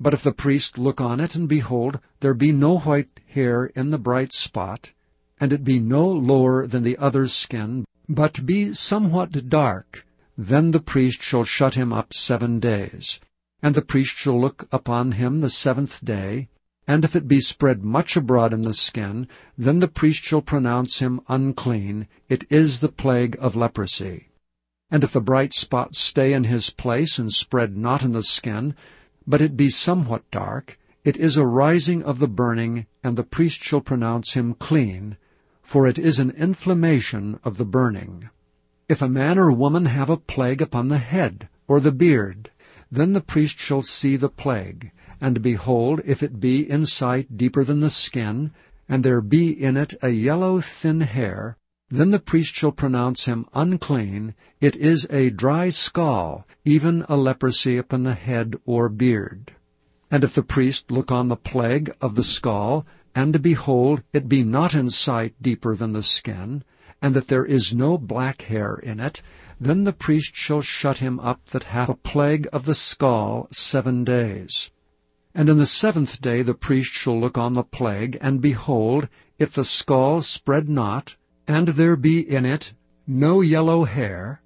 But 0.00 0.14
if 0.14 0.22
the 0.22 0.32
priest 0.32 0.78
look 0.78 1.00
on 1.00 1.20
it, 1.20 1.34
and 1.34 1.48
behold, 1.48 2.00
there 2.20 2.34
be 2.34 2.50
no 2.50 2.78
white 2.78 3.20
hair 3.26 3.66
in 3.66 3.90
the 3.90 3.98
bright 3.98 4.32
spot, 4.32 4.90
and 5.38 5.52
it 5.52 5.64
be 5.64 5.78
no 5.78 6.08
lower 6.08 6.66
than 6.66 6.82
the 6.82 6.96
other's 6.96 7.32
skin, 7.32 7.84
but 8.08 8.46
be 8.46 8.72
somewhat 8.72 9.48
dark, 9.50 10.06
then 10.40 10.70
the 10.70 10.78
priest 10.78 11.20
shall 11.20 11.42
shut 11.42 11.74
him 11.74 11.92
up 11.92 12.14
seven 12.14 12.60
days. 12.60 13.18
And 13.60 13.74
the 13.74 13.82
priest 13.82 14.16
shall 14.16 14.40
look 14.40 14.68
upon 14.70 15.10
him 15.10 15.40
the 15.40 15.50
seventh 15.50 16.04
day, 16.04 16.48
and 16.86 17.04
if 17.04 17.16
it 17.16 17.26
be 17.26 17.40
spread 17.40 17.82
much 17.82 18.16
abroad 18.16 18.52
in 18.52 18.62
the 18.62 18.72
skin, 18.72 19.26
then 19.58 19.80
the 19.80 19.88
priest 19.88 20.22
shall 20.22 20.40
pronounce 20.40 21.00
him 21.00 21.20
unclean, 21.28 22.06
it 22.28 22.46
is 22.50 22.78
the 22.78 22.88
plague 22.88 23.36
of 23.40 23.56
leprosy. 23.56 24.28
And 24.92 25.02
if 25.02 25.12
the 25.12 25.20
bright 25.20 25.52
spot 25.52 25.96
stay 25.96 26.32
in 26.32 26.44
his 26.44 26.70
place, 26.70 27.18
and 27.18 27.32
spread 27.32 27.76
not 27.76 28.04
in 28.04 28.12
the 28.12 28.22
skin, 28.22 28.76
but 29.26 29.42
it 29.42 29.56
be 29.56 29.70
somewhat 29.70 30.30
dark, 30.30 30.78
it 31.02 31.16
is 31.16 31.36
a 31.36 31.44
rising 31.44 32.04
of 32.04 32.20
the 32.20 32.28
burning, 32.28 32.86
and 33.02 33.16
the 33.16 33.24
priest 33.24 33.60
shall 33.60 33.80
pronounce 33.80 34.34
him 34.34 34.54
clean, 34.54 35.16
for 35.62 35.86
it 35.88 35.98
is 35.98 36.20
an 36.20 36.30
inflammation 36.30 37.40
of 37.42 37.56
the 37.56 37.66
burning. 37.66 38.30
If 38.90 39.02
a 39.02 39.08
man 39.10 39.38
or 39.38 39.52
woman 39.52 39.84
have 39.84 40.08
a 40.08 40.16
plague 40.16 40.62
upon 40.62 40.88
the 40.88 40.96
head, 40.96 41.50
or 41.66 41.78
the 41.78 41.92
beard, 41.92 42.50
then 42.90 43.12
the 43.12 43.20
priest 43.20 43.58
shall 43.60 43.82
see 43.82 44.16
the 44.16 44.30
plague, 44.30 44.92
and 45.20 45.42
behold, 45.42 46.00
if 46.06 46.22
it 46.22 46.40
be 46.40 46.60
in 46.70 46.86
sight 46.86 47.36
deeper 47.36 47.64
than 47.64 47.80
the 47.80 47.90
skin, 47.90 48.50
and 48.88 49.04
there 49.04 49.20
be 49.20 49.50
in 49.50 49.76
it 49.76 49.92
a 50.00 50.08
yellow 50.08 50.62
thin 50.62 51.02
hair, 51.02 51.58
then 51.90 52.12
the 52.12 52.18
priest 52.18 52.54
shall 52.54 52.72
pronounce 52.72 53.26
him 53.26 53.44
unclean, 53.52 54.34
it 54.58 54.74
is 54.74 55.06
a 55.10 55.28
dry 55.28 55.68
scall, 55.68 56.46
even 56.64 57.04
a 57.10 57.16
leprosy 57.18 57.76
upon 57.76 58.04
the 58.04 58.14
head 58.14 58.56
or 58.64 58.88
beard. 58.88 59.52
And 60.10 60.24
if 60.24 60.34
the 60.34 60.42
priest 60.42 60.90
look 60.90 61.12
on 61.12 61.28
the 61.28 61.36
plague 61.36 61.94
of 62.00 62.14
the 62.14 62.24
scall, 62.24 62.86
and 63.14 63.42
behold, 63.42 64.02
it 64.14 64.30
be 64.30 64.42
not 64.42 64.74
in 64.74 64.88
sight 64.88 65.34
deeper 65.42 65.76
than 65.76 65.92
the 65.92 66.02
skin, 66.02 66.64
and 67.00 67.14
that 67.14 67.28
there 67.28 67.44
is 67.44 67.74
no 67.74 67.96
black 67.96 68.42
hair 68.42 68.74
in 68.74 68.98
it, 68.98 69.22
then 69.60 69.84
the 69.84 69.92
priest 69.92 70.34
shall 70.34 70.60
shut 70.60 70.98
him 70.98 71.20
up 71.20 71.44
that 71.46 71.64
hath 71.64 71.88
a 71.88 71.94
plague 71.94 72.48
of 72.52 72.64
the 72.64 72.74
scall 72.74 73.46
seven 73.52 74.02
days. 74.04 74.70
And 75.34 75.48
in 75.48 75.58
the 75.58 75.66
seventh 75.66 76.20
day 76.20 76.42
the 76.42 76.54
priest 76.54 76.90
shall 76.92 77.20
look 77.20 77.38
on 77.38 77.52
the 77.52 77.62
plague, 77.62 78.18
and 78.20 78.40
behold, 78.40 79.08
if 79.38 79.52
the 79.52 79.64
scall 79.64 80.20
spread 80.20 80.68
not, 80.68 81.14
and 81.46 81.68
there 81.68 81.94
be 81.94 82.18
in 82.18 82.44
it 82.44 82.72
no 83.06 83.40
yellow 83.40 83.84
hair, 83.84 84.42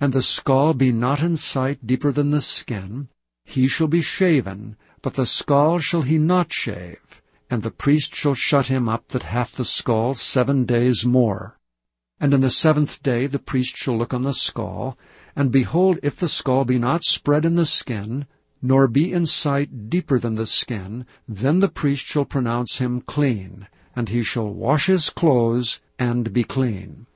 and 0.00 0.12
the 0.12 0.22
scall 0.22 0.74
be 0.74 0.90
not 0.90 1.22
in 1.22 1.36
sight 1.36 1.86
deeper 1.86 2.10
than 2.10 2.30
the 2.30 2.40
skin, 2.40 3.08
he 3.44 3.68
shall 3.68 3.86
be 3.86 4.02
shaven, 4.02 4.76
but 5.02 5.14
the 5.14 5.26
scall 5.26 5.78
shall 5.78 6.02
he 6.02 6.18
not 6.18 6.52
shave, 6.52 7.22
and 7.48 7.62
the 7.62 7.70
priest 7.70 8.14
shall 8.14 8.34
shut 8.34 8.66
him 8.66 8.88
up 8.88 9.06
that 9.08 9.22
hath 9.22 9.52
the 9.52 9.64
scall 9.64 10.14
seven 10.14 10.64
days 10.64 11.06
more. 11.06 11.58
And 12.22 12.32
in 12.34 12.40
the 12.40 12.50
seventh 12.50 13.02
day 13.02 13.26
the 13.26 13.40
priest 13.40 13.76
shall 13.76 13.98
look 13.98 14.14
on 14.14 14.22
the 14.22 14.32
scall, 14.32 14.96
and 15.34 15.50
behold, 15.50 15.98
if 16.04 16.14
the 16.14 16.28
scall 16.28 16.64
be 16.64 16.78
not 16.78 17.02
spread 17.02 17.44
in 17.44 17.54
the 17.54 17.66
skin, 17.66 18.26
nor 18.62 18.86
be 18.86 19.12
in 19.12 19.26
sight 19.26 19.90
deeper 19.90 20.20
than 20.20 20.36
the 20.36 20.46
skin, 20.46 21.04
then 21.26 21.58
the 21.58 21.68
priest 21.68 22.06
shall 22.06 22.24
pronounce 22.24 22.78
him 22.78 23.00
clean, 23.00 23.66
and 23.96 24.08
he 24.08 24.22
shall 24.22 24.48
wash 24.48 24.86
his 24.86 25.10
clothes, 25.10 25.80
and 25.98 26.32
be 26.32 26.44
clean. 26.44 27.08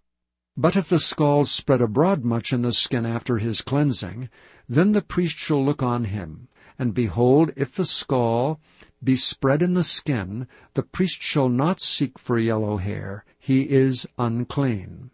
But 0.56 0.74
if 0.74 0.88
the 0.88 0.98
scall 0.98 1.44
spread 1.44 1.80
abroad 1.80 2.24
much 2.24 2.52
in 2.52 2.62
the 2.62 2.72
skin 2.72 3.06
after 3.06 3.38
his 3.38 3.60
cleansing, 3.62 4.28
then 4.68 4.90
the 4.90 5.02
priest 5.02 5.38
shall 5.38 5.64
look 5.64 5.84
on 5.84 6.02
him, 6.06 6.48
and 6.80 6.92
behold, 6.92 7.52
if 7.54 7.76
the 7.76 7.84
scall 7.84 8.58
be 9.04 9.16
spread 9.16 9.62
in 9.62 9.74
the 9.74 9.84
skin, 9.84 10.48
the 10.74 10.82
priest 10.82 11.20
shall 11.20 11.48
not 11.48 11.80
seek 11.80 12.18
for 12.18 12.38
yellow 12.38 12.76
hair, 12.76 13.24
he 13.38 13.62
is 13.62 14.06
unclean. 14.18 15.10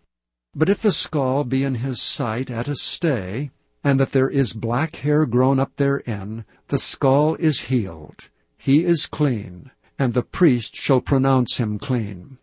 But 0.55 0.69
if 0.69 0.83
the 0.83 0.93
scall 0.93 1.45
be 1.45 1.65
in 1.65 1.75
his 1.77 2.01
sight 2.01 2.51
at 2.51 2.69
a 2.69 2.77
stay, 2.77 3.51
and 3.83 3.99
that 3.99 4.13
there 4.13 4.31
is 4.31 4.53
black 4.53 4.97
hair 4.97 5.27
grown 5.27 5.59
up 5.59 5.75
therein, 5.77 6.45
the 6.69 6.79
scall 6.79 7.35
is 7.37 7.61
healed, 7.61 8.29
he 8.57 8.85
is 8.85 9.07
clean, 9.07 9.71
and 9.99 10.15
the 10.15 10.23
priest 10.23 10.77
shall 10.77 11.01
pronounce 11.01 11.57
him 11.57 11.79
clean. 11.79 12.39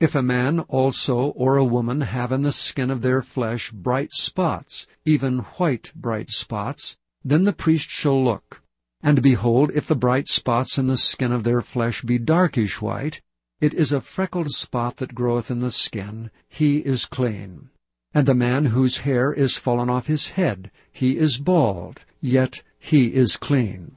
If 0.00 0.16
a 0.16 0.22
man 0.22 0.60
also 0.60 1.28
or 1.28 1.56
a 1.56 1.64
woman 1.64 2.00
have 2.00 2.32
in 2.32 2.42
the 2.42 2.50
skin 2.52 2.90
of 2.90 3.00
their 3.00 3.22
flesh 3.22 3.70
bright 3.70 4.12
spots, 4.12 4.86
even 5.04 5.38
white 5.56 5.92
bright 5.94 6.30
spots, 6.30 6.96
then 7.24 7.44
the 7.44 7.52
priest 7.52 7.88
shall 7.88 8.24
look. 8.24 8.60
And 9.06 9.20
behold, 9.20 9.70
if 9.74 9.86
the 9.86 9.94
bright 9.94 10.28
spots 10.28 10.78
in 10.78 10.86
the 10.86 10.96
skin 10.96 11.30
of 11.30 11.44
their 11.44 11.60
flesh 11.60 12.00
be 12.00 12.18
darkish 12.18 12.80
white, 12.80 13.20
it 13.60 13.74
is 13.74 13.92
a 13.92 14.00
freckled 14.00 14.50
spot 14.50 14.96
that 14.96 15.14
groweth 15.14 15.50
in 15.50 15.58
the 15.58 15.70
skin, 15.70 16.30
he 16.48 16.78
is 16.78 17.04
clean. 17.04 17.68
And 18.14 18.26
the 18.26 18.34
man 18.34 18.64
whose 18.64 18.96
hair 18.96 19.30
is 19.30 19.58
fallen 19.58 19.90
off 19.90 20.06
his 20.06 20.30
head, 20.30 20.70
he 20.90 21.18
is 21.18 21.36
bald, 21.36 22.00
yet 22.22 22.62
he 22.78 23.08
is 23.08 23.36
clean. 23.36 23.94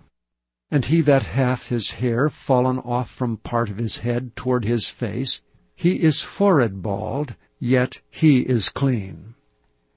And 0.70 0.84
he 0.84 1.00
that 1.00 1.24
hath 1.24 1.70
his 1.70 1.90
hair 1.92 2.30
fallen 2.30 2.80
off 2.80 3.10
from 3.10 3.38
part 3.38 3.70
of 3.70 3.78
his 3.78 4.00
head 4.00 4.36
toward 4.36 4.66
his 4.66 4.90
face, 4.90 5.42
he 5.74 6.02
is 6.02 6.22
forehead 6.22 6.82
bald, 6.82 7.34
yet 7.60 8.02
he 8.10 8.42
is 8.42 8.68
clean. 8.68 9.36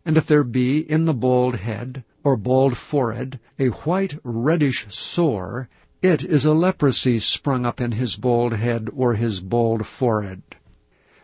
And 0.04 0.16
if 0.16 0.26
there 0.26 0.44
be 0.44 0.78
in 0.78 1.06
the 1.06 1.14
bald 1.14 1.56
head, 1.56 2.04
or 2.22 2.36
bald 2.36 2.76
forehead, 2.76 3.40
a 3.58 3.68
white 3.68 4.18
reddish 4.22 4.86
sore, 4.90 5.68
it 6.02 6.22
is 6.22 6.44
a 6.44 6.52
leprosy 6.52 7.18
sprung 7.18 7.64
up 7.64 7.80
in 7.80 7.92
his 7.92 8.16
bald 8.16 8.52
head 8.52 8.90
or 8.94 9.14
his 9.14 9.40
bald 9.40 9.86
forehead. 9.86 10.42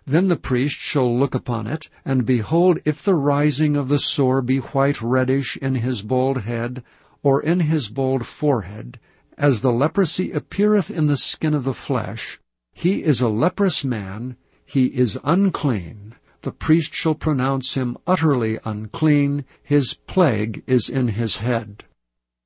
Then 0.06 0.28
the 0.28 0.37
priest 0.37 0.76
shall 0.76 1.18
look 1.18 1.35
upon 1.35 1.66
it, 1.66 1.88
and 2.04 2.24
behold, 2.24 2.78
if 2.85 3.02
the 3.02 3.14
rising 3.14 3.76
of 3.76 3.88
the 3.88 3.98
sore 3.98 4.40
be 4.40 4.59
white 4.59 5.02
reddish 5.02 5.56
in 5.56 5.74
his 5.74 6.00
bald 6.02 6.38
head, 6.42 6.82
or 7.22 7.42
in 7.42 7.61
his 7.61 7.88
bald 7.88 8.24
forehead, 8.24 8.98
as 9.37 9.61
the 9.61 9.72
leprosy 9.72 10.32
appeareth 10.32 10.90
in 10.90 11.06
the 11.06 11.16
skin 11.16 11.54
of 11.54 11.64
the 11.64 11.74
flesh, 11.74 12.40
he 12.72 13.02
is 13.02 13.20
a 13.20 13.28
leprous 13.28 13.85
man, 13.85 14.37
he 14.64 14.87
is 14.87 15.18
unclean. 15.24 16.14
The 16.46 16.52
priest 16.52 16.94
shall 16.94 17.16
pronounce 17.16 17.74
him 17.74 17.98
utterly 18.06 18.61
unclean, 18.64 19.44
his 19.64 19.94
plague 19.94 20.62
is 20.68 20.88
in 20.88 21.09
his 21.09 21.38
head. 21.38 21.82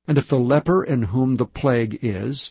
And 0.07 0.17
if 0.17 0.27
the 0.27 0.39
leper 0.39 0.83
in 0.83 1.03
whom 1.03 1.35
the 1.35 1.45
plague 1.45 1.99
is, 2.01 2.49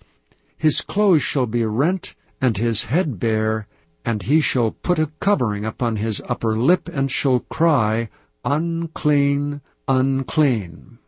his 0.56 0.80
clothes 0.80 1.24
shall 1.24 1.46
be 1.46 1.64
rent, 1.64 2.14
and 2.40 2.56
his 2.56 2.84
head 2.84 3.18
bare, 3.18 3.66
and 4.04 4.22
he 4.22 4.40
shall 4.40 4.70
put 4.70 5.00
a 5.00 5.10
covering 5.18 5.64
upon 5.64 5.96
his 5.96 6.22
upper 6.28 6.56
lip, 6.56 6.88
and 6.88 7.10
shall 7.10 7.40
cry, 7.40 8.10
Unclean, 8.44 9.60
unclean. 9.88 11.00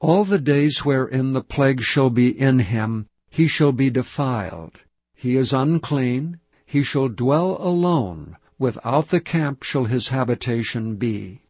All 0.00 0.24
the 0.24 0.40
days 0.40 0.84
wherein 0.84 1.32
the 1.32 1.44
plague 1.44 1.82
shall 1.82 2.10
be 2.10 2.30
in 2.30 2.58
him, 2.58 3.06
he 3.30 3.46
shall 3.46 3.70
be 3.70 3.90
defiled. 3.90 4.80
He 5.14 5.36
is 5.36 5.52
unclean, 5.52 6.40
he 6.64 6.82
shall 6.82 7.08
dwell 7.08 7.56
alone, 7.60 8.36
without 8.58 9.08
the 9.08 9.20
camp 9.20 9.62
shall 9.62 9.84
his 9.84 10.08
habitation 10.08 10.96
be. 10.96 11.42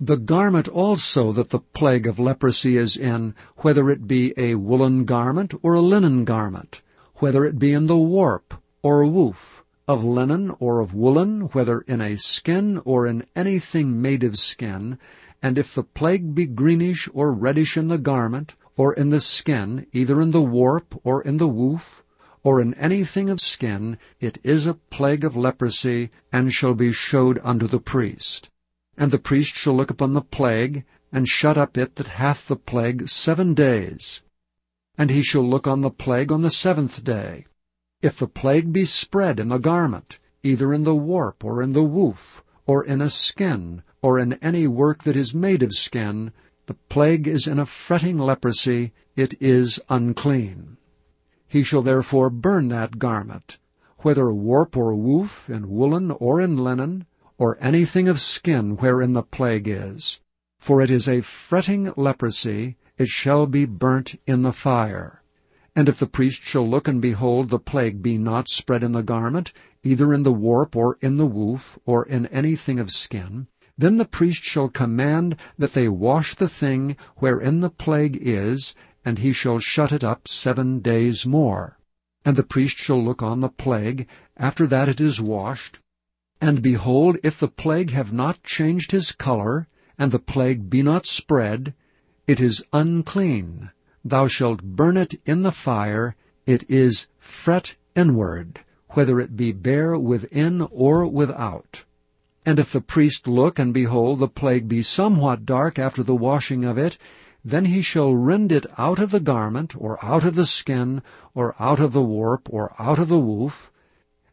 The 0.00 0.16
garment 0.16 0.68
also 0.68 1.32
that 1.32 1.50
the 1.50 1.58
plague 1.58 2.06
of 2.06 2.20
leprosy 2.20 2.76
is 2.76 2.96
in, 2.96 3.34
whether 3.56 3.90
it 3.90 4.06
be 4.06 4.32
a 4.36 4.54
woolen 4.54 5.04
garment 5.04 5.52
or 5.62 5.74
a 5.74 5.80
linen 5.80 6.24
garment, 6.24 6.82
whether 7.16 7.44
it 7.44 7.58
be 7.58 7.72
in 7.72 7.88
the 7.88 7.96
warp 7.96 8.54
or 8.80 9.04
woof, 9.04 9.64
of 9.88 10.04
linen 10.04 10.52
or 10.60 10.78
of 10.78 10.94
woolen, 10.94 11.40
whether 11.52 11.80
in 11.80 12.00
a 12.00 12.16
skin 12.16 12.80
or 12.84 13.06
in 13.08 13.24
anything 13.34 14.00
made 14.00 14.22
of 14.22 14.38
skin, 14.38 14.98
and 15.42 15.58
if 15.58 15.74
the 15.74 15.82
plague 15.82 16.34
be 16.34 16.46
greenish 16.46 17.08
or 17.12 17.32
reddish 17.32 17.76
in 17.76 17.88
the 17.88 17.98
garment, 17.98 18.54
or 18.76 18.94
in 18.94 19.10
the 19.10 19.18
skin, 19.18 19.84
either 19.92 20.20
in 20.20 20.30
the 20.30 20.42
warp 20.42 20.94
or 21.02 21.22
in 21.22 21.38
the 21.38 21.48
woof, 21.48 22.04
or 22.42 22.60
in 22.60 22.74
anything 22.74 23.28
of 23.30 23.40
skin, 23.40 23.98
it 24.20 24.38
is 24.42 24.66
a 24.66 24.74
plague 24.74 25.24
of 25.24 25.36
leprosy, 25.36 26.10
and 26.32 26.52
shall 26.52 26.74
be 26.74 26.92
showed 26.92 27.40
unto 27.42 27.66
the 27.66 27.80
priest. 27.80 28.50
And 28.96 29.10
the 29.10 29.18
priest 29.18 29.54
shall 29.54 29.74
look 29.74 29.90
upon 29.90 30.12
the 30.12 30.22
plague, 30.22 30.84
and 31.12 31.28
shut 31.28 31.58
up 31.58 31.76
it 31.76 31.96
that 31.96 32.08
hath 32.08 32.48
the 32.48 32.56
plague 32.56 33.08
seven 33.08 33.54
days. 33.54 34.22
And 34.96 35.10
he 35.10 35.22
shall 35.22 35.48
look 35.48 35.66
on 35.66 35.80
the 35.80 35.90
plague 35.90 36.32
on 36.32 36.42
the 36.42 36.50
seventh 36.50 37.04
day, 37.04 37.46
if 38.00 38.18
the 38.18 38.28
plague 38.28 38.72
be 38.72 38.84
spread 38.84 39.40
in 39.40 39.48
the 39.48 39.58
garment, 39.58 40.18
either 40.44 40.72
in 40.72 40.84
the 40.84 40.94
warp, 40.94 41.44
or 41.44 41.60
in 41.60 41.72
the 41.72 41.82
woof, 41.82 42.44
or 42.64 42.84
in 42.84 43.00
a 43.00 43.10
skin, 43.10 43.82
or 44.00 44.20
in 44.20 44.34
any 44.34 44.68
work 44.68 45.02
that 45.02 45.16
is 45.16 45.34
made 45.34 45.64
of 45.64 45.72
skin, 45.72 46.30
the 46.66 46.74
plague 46.88 47.26
is 47.26 47.48
in 47.48 47.58
a 47.58 47.66
fretting 47.66 48.16
leprosy, 48.16 48.92
it 49.16 49.34
is 49.42 49.80
unclean. 49.88 50.76
He 51.50 51.62
shall 51.62 51.80
therefore 51.80 52.28
burn 52.28 52.68
that 52.68 52.98
garment, 52.98 53.56
whether 54.00 54.30
warp 54.30 54.76
or 54.76 54.94
woof, 54.94 55.48
in 55.48 55.70
woolen 55.70 56.10
or 56.10 56.42
in 56.42 56.58
linen, 56.58 57.06
or 57.38 57.56
anything 57.58 58.06
of 58.06 58.20
skin 58.20 58.76
wherein 58.76 59.14
the 59.14 59.22
plague 59.22 59.66
is. 59.66 60.20
For 60.58 60.82
it 60.82 60.90
is 60.90 61.08
a 61.08 61.22
fretting 61.22 61.90
leprosy, 61.96 62.76
it 62.98 63.08
shall 63.08 63.46
be 63.46 63.64
burnt 63.64 64.20
in 64.26 64.42
the 64.42 64.52
fire. 64.52 65.22
And 65.74 65.88
if 65.88 65.98
the 65.98 66.06
priest 66.06 66.42
shall 66.44 66.68
look 66.68 66.86
and 66.86 67.00
behold 67.00 67.48
the 67.48 67.58
plague 67.58 68.02
be 68.02 68.18
not 68.18 68.50
spread 68.50 68.84
in 68.84 68.92
the 68.92 69.02
garment, 69.02 69.54
either 69.82 70.12
in 70.12 70.24
the 70.24 70.32
warp 70.34 70.76
or 70.76 70.98
in 71.00 71.16
the 71.16 71.26
woof, 71.26 71.78
or 71.86 72.04
in 72.04 72.26
anything 72.26 72.78
of 72.78 72.90
skin, 72.90 73.46
then 73.78 73.96
the 73.96 74.04
priest 74.04 74.42
shall 74.42 74.68
command 74.68 75.36
that 75.56 75.72
they 75.72 75.88
wash 75.88 76.34
the 76.34 76.48
thing 76.48 76.96
wherein 77.16 77.60
the 77.60 77.70
plague 77.70 78.18
is, 78.20 78.74
and 79.08 79.20
he 79.20 79.32
shall 79.32 79.58
shut 79.58 79.90
it 79.90 80.04
up 80.04 80.28
seven 80.28 80.80
days 80.80 81.24
more. 81.24 81.78
And 82.26 82.36
the 82.36 82.42
priest 82.42 82.76
shall 82.76 83.02
look 83.02 83.22
on 83.22 83.40
the 83.40 83.48
plague, 83.48 84.06
after 84.36 84.66
that 84.66 84.86
it 84.86 85.00
is 85.00 85.18
washed, 85.18 85.78
and 86.42 86.60
behold, 86.60 87.16
if 87.22 87.40
the 87.40 87.48
plague 87.48 87.90
have 87.92 88.12
not 88.12 88.44
changed 88.44 88.92
his 88.92 89.12
color, 89.12 89.66
and 89.98 90.12
the 90.12 90.18
plague 90.18 90.68
be 90.68 90.82
not 90.82 91.06
spread, 91.06 91.72
it 92.26 92.38
is 92.38 92.62
unclean 92.70 93.70
thou 94.04 94.26
shalt 94.26 94.62
burn 94.62 94.98
it 94.98 95.20
in 95.24 95.40
the 95.40 95.52
fire, 95.52 96.14
it 96.44 96.64
is 96.68 97.08
fret 97.18 97.74
inward, 97.96 98.60
whether 98.90 99.18
it 99.18 99.36
be 99.36 99.52
bare 99.52 99.98
within 99.98 100.60
or 100.70 101.06
without. 101.06 101.82
And 102.46 102.58
if 102.58 102.72
the 102.72 102.82
priest 102.82 103.26
look, 103.26 103.58
and 103.58 103.72
behold, 103.74 104.18
the 104.18 104.28
plague 104.28 104.68
be 104.68 104.82
somewhat 104.82 105.46
dark 105.46 105.78
after 105.78 106.02
the 106.02 106.14
washing 106.14 106.64
of 106.64 106.76
it, 106.76 106.98
then 107.44 107.64
he 107.64 107.82
shall 107.82 108.14
rend 108.14 108.50
it 108.52 108.66
out 108.76 108.98
of 108.98 109.10
the 109.10 109.20
garment, 109.20 109.74
or 109.76 110.04
out 110.04 110.24
of 110.24 110.34
the 110.34 110.46
skin, 110.46 111.02
or 111.34 111.54
out 111.60 111.80
of 111.80 111.92
the 111.92 112.02
warp, 112.02 112.48
or 112.52 112.74
out 112.78 112.98
of 112.98 113.08
the 113.08 113.18
woof, 113.18 113.70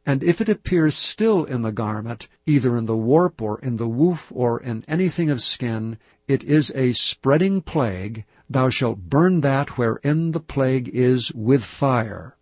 and 0.08 0.22
if 0.22 0.40
it 0.40 0.50
appears 0.50 0.94
still 0.94 1.46
in 1.46 1.64
the 1.64 1.72
garment, 1.72 2.28
either 2.46 2.78
in 2.78 2.86
the 2.86 2.96
warp, 2.96 3.42
or 3.42 3.58
in 3.62 3.78
the 3.78 3.88
woof, 3.88 4.32
or 4.36 4.60
in 4.60 4.86
anything 4.88 5.32
of 5.32 5.42
skin, 5.42 5.98
it 6.28 6.44
is 6.44 6.72
a 6.76 6.94
spreading 6.94 7.60
plague, 7.60 8.24
thou 8.48 8.70
shalt 8.70 9.00
burn 9.10 9.42
that 9.42 9.80
wherein 9.80 10.30
the 10.30 10.40
plague 10.40 10.88
is 10.90 11.34
with 11.34 11.66
fire. 11.66 12.38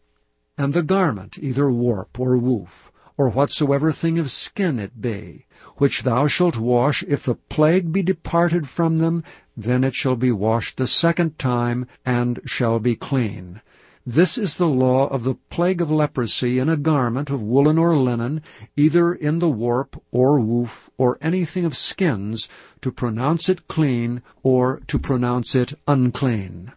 And 0.58 0.74
the 0.74 0.84
garment, 0.84 1.38
either 1.40 1.72
warp, 1.72 2.20
or 2.20 2.38
woof, 2.38 2.92
or 3.16 3.30
whatsoever 3.30 3.94
thing 3.94 4.20
of 4.20 4.30
skin 4.30 4.78
it 4.78 5.00
be, 5.00 5.46
which 5.78 6.04
thou 6.04 6.28
shalt 6.28 6.58
wash, 6.58 7.02
if 7.08 7.24
the 7.24 7.36
plague 7.36 7.94
be 7.94 8.04
departed 8.04 8.68
from 8.68 8.98
them, 8.98 9.24
then 9.56 9.84
it 9.84 9.96
shall 9.96 10.16
be 10.16 10.32
washed 10.32 10.78
the 10.78 10.88
second 10.88 11.38
time, 11.38 11.86
and 12.06 12.40
shall 12.46 12.80
be 12.80 12.96
clean. 12.96 13.62
This 14.06 14.38
is 14.38 14.56
the 14.56 14.68
law 14.68 15.08
of 15.08 15.24
the 15.24 15.36
plague 15.50 15.80
of 15.80 15.90
leprosy 15.90 16.60
in 16.60 16.68
a 16.68 16.76
garment 16.76 17.30
of 17.30 17.42
woolen 17.42 17.78
or 17.78 17.96
linen, 17.96 18.42
either 18.76 19.14
in 19.14 19.40
the 19.40 19.50
warp 19.50 20.02
or 20.12 20.42
woof 20.42 20.90
or 20.98 21.18
anything 21.22 21.64
of 21.64 21.78
skins, 21.78 22.50
to 22.82 22.92
pronounce 22.92 23.48
it 23.48 23.70
clean 23.70 24.22
or 24.42 24.82
to 24.88 25.00
pronounce 25.00 25.56
it 25.56 25.74
unclean. 25.88 26.74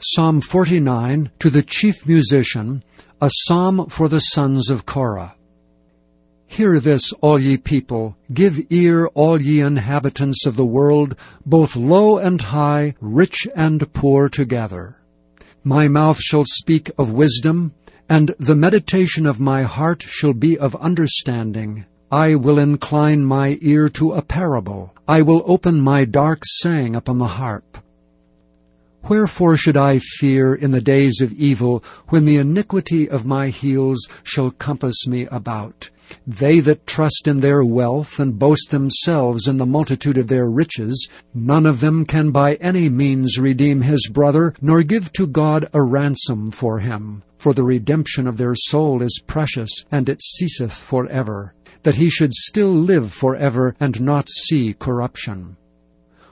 Psalm 0.00 0.40
49 0.40 1.30
to 1.38 1.50
the 1.50 1.62
chief 1.62 2.04
musician, 2.06 2.82
a 3.20 3.30
psalm 3.32 3.86
for 3.88 4.08
the 4.08 4.20
sons 4.20 4.70
of 4.70 4.84
Korah. 4.84 5.36
Hear 6.46 6.78
this, 6.78 7.12
all 7.20 7.38
ye 7.38 7.56
people, 7.56 8.16
give 8.32 8.60
ear, 8.70 9.06
all 9.14 9.40
ye 9.40 9.60
inhabitants 9.60 10.46
of 10.46 10.56
the 10.56 10.64
world, 10.64 11.16
both 11.44 11.74
low 11.74 12.18
and 12.18 12.40
high, 12.40 12.94
rich 13.00 13.48
and 13.56 13.92
poor 13.92 14.28
together. 14.28 14.96
My 15.64 15.88
mouth 15.88 16.20
shall 16.20 16.44
speak 16.44 16.90
of 16.98 17.10
wisdom, 17.10 17.72
and 18.08 18.34
the 18.38 18.54
meditation 18.54 19.26
of 19.26 19.40
my 19.40 19.62
heart 19.62 20.02
shall 20.02 20.34
be 20.34 20.58
of 20.58 20.76
understanding. 20.76 21.86
I 22.12 22.34
will 22.34 22.58
incline 22.58 23.24
my 23.24 23.58
ear 23.60 23.88
to 23.90 24.12
a 24.12 24.22
parable. 24.22 24.94
I 25.08 25.22
will 25.22 25.42
open 25.46 25.80
my 25.80 26.04
dark 26.04 26.42
saying 26.44 26.94
upon 26.94 27.18
the 27.18 27.26
harp. 27.26 27.78
Wherefore 29.08 29.56
should 29.56 29.76
I 29.76 29.98
fear 29.98 30.54
in 30.54 30.70
the 30.70 30.80
days 30.80 31.20
of 31.20 31.32
evil, 31.32 31.82
when 32.08 32.24
the 32.24 32.36
iniquity 32.36 33.08
of 33.08 33.26
my 33.26 33.48
heels 33.48 34.06
shall 34.22 34.50
compass 34.50 35.06
me 35.06 35.26
about? 35.26 35.90
They 36.26 36.60
that 36.60 36.86
trust 36.86 37.26
in 37.26 37.40
their 37.40 37.64
wealth 37.64 38.18
and 38.18 38.38
boast 38.38 38.70
themselves 38.70 39.48
in 39.48 39.56
the 39.56 39.66
multitude 39.66 40.18
of 40.18 40.28
their 40.28 40.50
riches, 40.50 41.08
none 41.34 41.66
of 41.66 41.80
them 41.80 42.04
can 42.04 42.30
by 42.30 42.54
any 42.56 42.88
means 42.88 43.38
redeem 43.38 43.82
his 43.82 44.08
brother, 44.08 44.54
nor 44.60 44.82
give 44.82 45.12
to 45.12 45.26
God 45.26 45.68
a 45.72 45.82
ransom 45.82 46.50
for 46.50 46.80
him. 46.80 47.22
for 47.44 47.52
the 47.52 47.62
redemption 47.62 48.26
of 48.26 48.38
their 48.38 48.54
soul 48.54 49.02
is 49.02 49.22
precious, 49.26 49.84
and 49.92 50.08
it 50.08 50.22
ceaseth 50.22 50.72
for 50.72 51.06
ever, 51.08 51.52
that 51.82 51.96
he 51.96 52.08
should 52.08 52.32
still 52.32 52.72
live 52.72 53.12
for 53.12 53.36
ever, 53.36 53.76
and 53.78 54.00
not 54.00 54.30
see 54.30 54.72
corruption. 54.72 55.54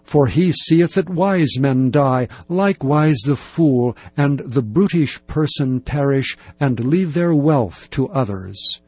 For 0.03 0.29
he 0.29 0.53
seeth 0.53 0.95
that 0.95 1.11
wise 1.11 1.59
men 1.61 1.91
die, 1.91 2.29
likewise 2.49 3.19
the 3.27 3.37
fool, 3.37 3.95
and 4.17 4.39
the 4.39 4.63
brutish 4.63 5.21
person 5.27 5.81
perish, 5.81 6.35
and 6.59 6.81
leave 6.81 7.13
their 7.13 7.35
wealth 7.35 7.91
to 7.91 8.09
others. 8.09 8.81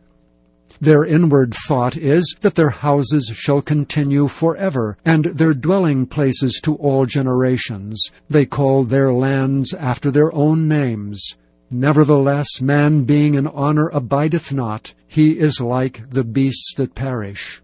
Their 0.85 1.07
inward 1.07 1.55
thought 1.67 1.97
is 1.97 2.37
that 2.43 2.57
their 2.57 2.69
houses 2.69 3.33
shall 3.35 3.63
continue 3.63 4.29
forever, 4.29 4.99
and 5.03 5.25
their 5.25 5.55
dwelling 5.55 6.05
places 6.05 6.61
to 6.63 6.75
all 6.75 7.07
generations. 7.07 7.99
They 8.29 8.45
call 8.45 8.85
their 8.85 9.11
lands 9.11 9.73
after 9.73 10.11
their 10.11 10.31
own 10.35 10.69
names. 10.69 11.37
Nevertheless, 11.71 12.61
man 12.61 13.05
being 13.05 13.33
in 13.33 13.47
honor 13.47 13.89
abideth 13.95 14.53
not, 14.53 14.93
he 15.09 15.39
is 15.39 15.59
like 15.59 16.11
the 16.11 16.23
beasts 16.23 16.75
that 16.77 16.95
perish. 16.95 17.63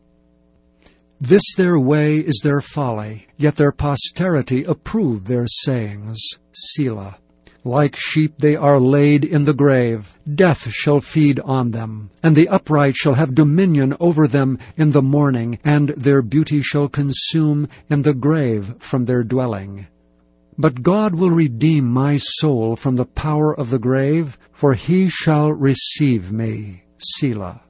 This 1.21 1.45
their 1.59 1.79
way 1.79 2.21
is 2.21 2.41
their 2.43 2.63
folly, 2.63 3.27
yet 3.37 3.57
their 3.57 3.73
posterity 3.73 4.65
approve 4.65 5.27
their 5.27 5.47
sayings. 5.47 6.19
Selah. 6.53 7.19
Like 7.65 7.95
sheep 7.95 8.35
they 8.39 8.57
are 8.57 8.81
laid 8.81 9.25
in 9.25 9.45
the 9.45 9.53
grave. 9.53 10.19
Death 10.33 10.71
shall 10.71 11.01
feed 11.01 11.39
on 11.41 11.73
them. 11.73 12.11
And 12.23 12.35
the 12.35 12.49
upright 12.49 12.97
shall 12.97 13.15
have 13.15 13.35
dominion 13.35 13.95
over 14.01 14.27
them 14.27 14.59
in 14.77 14.93
the 14.93 15.03
morning, 15.03 15.59
and 15.63 15.91
their 15.91 16.23
beauty 16.23 16.63
shall 16.63 16.89
consume 16.89 17.69
in 17.91 18.03
the 18.03 18.15
grave 18.15 18.77
from 18.79 19.05
their 19.05 19.23
dwelling. 19.23 19.87
But 20.57 20.83
God 20.83 21.15
will 21.15 21.31
redeem 21.31 21.87
my 21.87 22.17
soul 22.17 22.77
from 22.77 22.97
the 22.97 23.05
power 23.07 23.55
of 23.55 23.71
the 23.71 23.79
grave, 23.79 24.39
for 24.53 24.75
he 24.75 25.09
shall 25.09 25.53
receive 25.53 26.33
me. 26.33 26.85
Selah. 26.99 27.63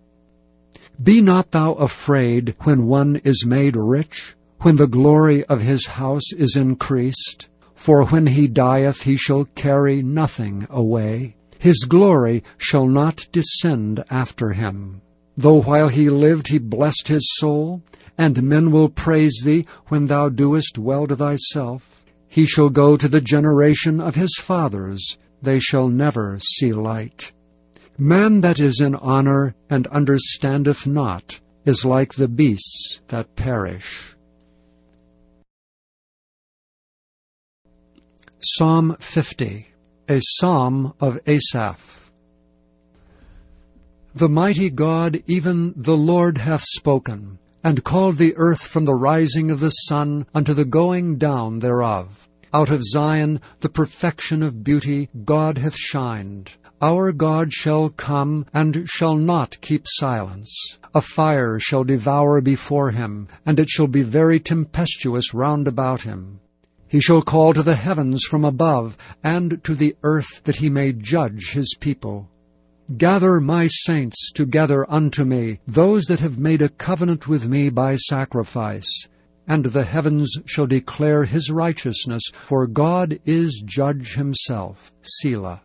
Be 1.02 1.20
not 1.20 1.50
thou 1.50 1.72
afraid 1.74 2.54
when 2.60 2.86
one 2.86 3.16
is 3.24 3.46
made 3.46 3.76
rich, 3.76 4.34
when 4.60 4.76
the 4.76 4.86
glory 4.86 5.44
of 5.44 5.62
his 5.62 5.86
house 5.86 6.32
is 6.32 6.56
increased. 6.56 7.49
For 7.80 8.04
when 8.04 8.26
he 8.26 8.46
dieth 8.46 9.04
he 9.04 9.16
shall 9.16 9.46
carry 9.54 10.02
nothing 10.02 10.66
away. 10.68 11.36
His 11.58 11.86
glory 11.88 12.44
shall 12.58 12.86
not 12.86 13.26
descend 13.32 14.04
after 14.10 14.52
him. 14.52 15.00
Though 15.34 15.62
while 15.62 15.88
he 15.88 16.10
lived 16.10 16.48
he 16.48 16.58
blessed 16.58 17.08
his 17.08 17.26
soul, 17.38 17.82
and 18.18 18.42
men 18.42 18.70
will 18.70 18.90
praise 18.90 19.40
thee 19.42 19.64
when 19.86 20.08
thou 20.08 20.28
doest 20.28 20.76
well 20.76 21.06
to 21.06 21.16
thyself. 21.16 22.04
He 22.28 22.44
shall 22.44 22.68
go 22.68 22.98
to 22.98 23.08
the 23.08 23.22
generation 23.22 23.98
of 23.98 24.14
his 24.14 24.36
fathers, 24.38 25.16
they 25.40 25.58
shall 25.58 25.88
never 25.88 26.38
see 26.38 26.74
light. 26.74 27.32
Man 27.96 28.42
that 28.42 28.60
is 28.60 28.82
in 28.82 28.94
honor 28.94 29.54
and 29.70 29.86
understandeth 29.86 30.86
not 30.86 31.40
is 31.64 31.86
like 31.86 32.12
the 32.12 32.28
beasts 32.28 33.00
that 33.08 33.36
perish. 33.36 34.16
Psalm 38.42 38.96
50, 38.98 39.68
a 40.08 40.18
psalm 40.38 40.94
of 40.98 41.20
Asaph. 41.26 42.10
The 44.14 44.30
mighty 44.30 44.70
God, 44.70 45.22
even 45.26 45.74
the 45.76 45.96
Lord, 45.96 46.38
hath 46.38 46.62
spoken, 46.62 47.38
and 47.62 47.84
called 47.84 48.16
the 48.16 48.32
earth 48.38 48.66
from 48.66 48.86
the 48.86 48.94
rising 48.94 49.50
of 49.50 49.60
the 49.60 49.68
sun 49.68 50.24
unto 50.34 50.54
the 50.54 50.64
going 50.64 51.18
down 51.18 51.58
thereof. 51.58 52.30
Out 52.54 52.70
of 52.70 52.82
Zion, 52.82 53.42
the 53.60 53.68
perfection 53.68 54.42
of 54.42 54.64
beauty, 54.64 55.10
God 55.26 55.58
hath 55.58 55.76
shined. 55.76 56.52
Our 56.80 57.12
God 57.12 57.52
shall 57.52 57.90
come, 57.90 58.46
and 58.54 58.88
shall 58.88 59.16
not 59.16 59.60
keep 59.60 59.82
silence. 59.84 60.78
A 60.94 61.02
fire 61.02 61.58
shall 61.60 61.84
devour 61.84 62.40
before 62.40 62.92
him, 62.92 63.28
and 63.44 63.60
it 63.60 63.68
shall 63.68 63.86
be 63.86 64.02
very 64.02 64.40
tempestuous 64.40 65.34
round 65.34 65.68
about 65.68 66.00
him. 66.00 66.40
He 66.90 67.00
shall 67.00 67.22
call 67.22 67.54
to 67.54 67.62
the 67.62 67.76
heavens 67.76 68.24
from 68.24 68.44
above, 68.44 68.98
and 69.22 69.62
to 69.62 69.76
the 69.76 69.94
earth, 70.02 70.42
that 70.42 70.56
he 70.56 70.68
may 70.68 70.92
judge 70.92 71.52
his 71.52 71.76
people. 71.78 72.28
Gather 72.98 73.40
my 73.40 73.68
saints 73.68 74.32
together 74.32 74.84
unto 74.90 75.24
me, 75.24 75.60
those 75.68 76.06
that 76.06 76.18
have 76.18 76.40
made 76.40 76.60
a 76.60 76.68
covenant 76.68 77.28
with 77.28 77.48
me 77.48 77.70
by 77.70 77.94
sacrifice. 77.94 79.06
And 79.46 79.66
the 79.66 79.84
heavens 79.84 80.36
shall 80.46 80.66
declare 80.66 81.26
his 81.26 81.48
righteousness, 81.48 82.24
for 82.32 82.66
God 82.66 83.20
is 83.24 83.62
judge 83.64 84.14
himself. 84.14 84.92
Selah. 85.02 85.62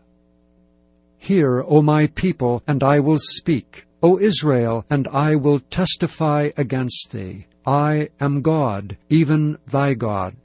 Hear, 1.18 1.64
O 1.68 1.82
my 1.82 2.06
people, 2.06 2.62
and 2.68 2.84
I 2.84 3.00
will 3.00 3.18
speak. 3.20 3.88
O 4.04 4.20
Israel, 4.20 4.86
and 4.92 5.08
I 5.08 5.36
will 5.36 5.60
testify 5.60 6.52
against 6.56 7.10
thee. 7.12 7.48
I 7.66 8.10
am 8.20 8.44
God, 8.44 8.98
even 9.10 9.58
thy 9.66 9.96
God. 9.96 10.36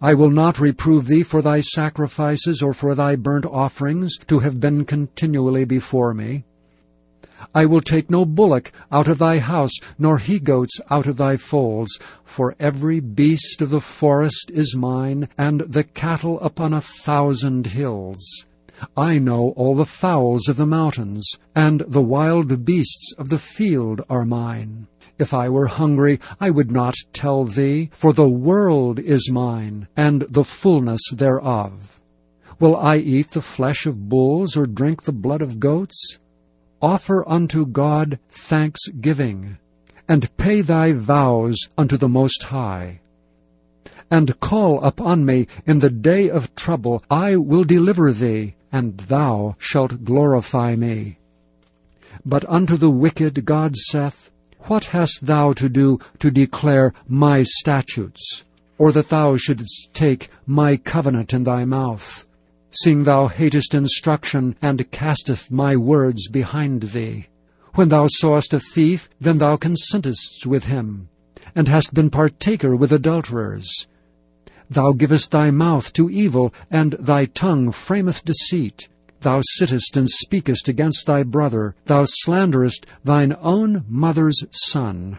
I 0.00 0.12
will 0.12 0.30
not 0.30 0.58
reprove 0.58 1.06
thee 1.06 1.22
for 1.22 1.40
thy 1.40 1.60
sacrifices 1.60 2.62
or 2.62 2.74
for 2.74 2.94
thy 2.94 3.16
burnt 3.16 3.46
offerings 3.46 4.18
to 4.26 4.40
have 4.40 4.60
been 4.60 4.84
continually 4.84 5.64
before 5.64 6.12
me. 6.12 6.44
I 7.54 7.64
will 7.66 7.80
take 7.80 8.10
no 8.10 8.24
bullock 8.24 8.72
out 8.92 9.08
of 9.08 9.18
thy 9.18 9.38
house, 9.38 9.72
nor 9.98 10.18
he 10.18 10.38
goats 10.38 10.80
out 10.90 11.06
of 11.06 11.16
thy 11.16 11.36
folds, 11.36 11.98
for 12.24 12.54
every 12.60 13.00
beast 13.00 13.62
of 13.62 13.70
the 13.70 13.80
forest 13.80 14.50
is 14.52 14.76
mine, 14.76 15.28
and 15.38 15.60
the 15.60 15.84
cattle 15.84 16.40
upon 16.40 16.74
a 16.74 16.80
thousand 16.80 17.68
hills. 17.68 18.46
I 18.96 19.18
know 19.18 19.54
all 19.56 19.74
the 19.74 19.86
fowls 19.86 20.48
of 20.48 20.56
the 20.56 20.66
mountains, 20.66 21.38
and 21.54 21.80
the 21.80 22.02
wild 22.02 22.64
beasts 22.64 23.12
of 23.16 23.28
the 23.28 23.38
field 23.38 24.02
are 24.10 24.24
mine. 24.24 24.86
If 25.18 25.32
I 25.32 25.48
were 25.48 25.66
hungry, 25.66 26.20
I 26.40 26.50
would 26.50 26.70
not 26.70 26.94
tell 27.12 27.44
thee, 27.44 27.88
for 27.92 28.12
the 28.12 28.28
world 28.28 28.98
is 28.98 29.30
mine, 29.30 29.88
and 29.96 30.22
the 30.22 30.44
fullness 30.44 31.00
thereof. 31.10 32.00
Will 32.60 32.76
I 32.76 32.96
eat 32.96 33.30
the 33.30 33.40
flesh 33.40 33.86
of 33.86 34.10
bulls, 34.10 34.56
or 34.56 34.66
drink 34.66 35.04
the 35.04 35.12
blood 35.12 35.40
of 35.40 35.58
goats? 35.58 36.18
Offer 36.82 37.26
unto 37.26 37.64
God 37.64 38.18
thanksgiving, 38.28 39.56
and 40.06 40.34
pay 40.36 40.60
thy 40.60 40.92
vows 40.92 41.56
unto 41.78 41.96
the 41.96 42.08
Most 42.08 42.44
High. 42.44 43.00
And 44.10 44.38
call 44.40 44.84
upon 44.84 45.24
me 45.24 45.46
in 45.64 45.78
the 45.78 45.90
day 45.90 46.28
of 46.28 46.54
trouble, 46.54 47.02
I 47.10 47.36
will 47.36 47.64
deliver 47.64 48.12
thee, 48.12 48.54
and 48.72 48.98
thou 48.98 49.56
shalt 49.58 50.04
glorify 50.04 50.76
me. 50.76 51.18
But 52.24 52.48
unto 52.48 52.76
the 52.76 52.90
wicked 52.90 53.44
God 53.44 53.76
saith, 53.76 54.30
what 54.60 54.86
hast 54.86 55.26
thou 55.26 55.52
to 55.52 55.68
do 55.68 56.00
to 56.18 56.30
declare 56.30 56.92
my 57.06 57.44
statutes, 57.44 58.44
or 58.78 58.90
that 58.92 59.10
thou 59.10 59.36
shouldst 59.36 59.90
take 59.92 60.28
my 60.44 60.76
covenant 60.76 61.32
in 61.32 61.44
thy 61.44 61.64
mouth? 61.64 62.26
Seeing 62.72 63.04
thou 63.04 63.28
hatest 63.28 63.74
instruction, 63.74 64.56
and 64.60 64.90
casteth 64.90 65.50
my 65.50 65.76
words 65.76 66.28
behind 66.28 66.82
thee. 66.82 67.28
When 67.74 67.90
thou 67.90 68.08
sawest 68.08 68.52
a 68.54 68.60
thief, 68.60 69.08
then 69.20 69.38
thou 69.38 69.56
consentest 69.56 70.46
with 70.46 70.64
him, 70.64 71.08
and 71.54 71.68
hast 71.68 71.94
been 71.94 72.10
partaker 72.10 72.74
with 72.74 72.92
adulterers. 72.92 73.86
Thou 74.68 74.92
givest 74.92 75.30
thy 75.30 75.50
mouth 75.50 75.92
to 75.92 76.10
evil, 76.10 76.52
and 76.70 76.92
thy 76.98 77.26
tongue 77.26 77.70
frameth 77.70 78.24
deceit. 78.24 78.88
Thou 79.20 79.40
sittest 79.42 79.96
and 79.96 80.08
speakest 80.08 80.68
against 80.68 81.06
thy 81.06 81.22
brother. 81.22 81.74
Thou 81.86 82.04
slanderest 82.04 82.86
thine 83.04 83.36
own 83.40 83.84
mother's 83.88 84.44
son. 84.50 85.18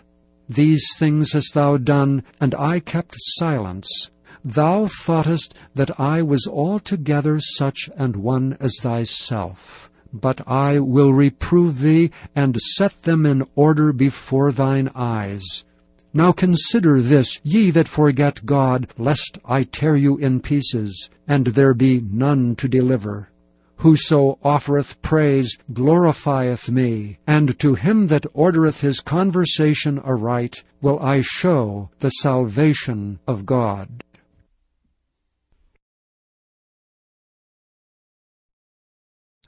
These 0.50 0.86
things 0.98 1.34
hast 1.34 1.54
thou 1.54 1.78
done, 1.78 2.24
and 2.40 2.56
I 2.56 2.80
kept 2.80 3.16
silence. 3.20 4.12
Thou 4.46 4.88
thoughtest 4.88 5.54
that 5.76 6.00
I 6.00 6.22
was 6.22 6.48
altogether 6.48 7.40
such 7.40 7.90
an 7.98 8.22
one 8.22 8.56
as 8.60 8.78
thyself. 8.80 9.90
But 10.14 10.42
I 10.48 10.80
will 10.80 11.14
reprove 11.14 11.80
thee, 11.80 12.12
and 12.36 12.56
set 12.62 13.04
them 13.04 13.26
in 13.26 13.44
order 13.56 13.92
before 13.92 14.52
thine 14.52 14.90
eyes. 14.96 15.66
Now 16.14 16.32
consider 16.32 17.02
this, 17.02 17.40
ye 17.44 17.70
that 17.72 17.88
forget 17.88 18.46
God, 18.46 18.88
lest 18.98 19.40
I 19.46 19.64
tear 19.64 19.96
you 19.96 20.18
in 20.18 20.40
pieces, 20.40 21.10
and 21.28 21.48
there 21.48 21.74
be 21.74 22.00
none 22.00 22.56
to 22.56 22.68
deliver. 22.68 23.30
Whoso 23.78 24.40
offereth 24.44 25.02
praise 25.02 25.58
glorifieth 25.72 26.70
me, 26.72 27.20
and 27.28 27.60
to 27.60 27.76
him 27.76 28.08
that 28.08 28.26
ordereth 28.34 28.80
his 28.80 29.02
conversation 29.02 30.00
aright 30.00 30.64
will 30.82 31.00
I 31.00 31.22
show 31.22 31.92
the 32.00 32.10
salvation 32.10 33.20
of 33.28 33.46
God. 33.46 34.04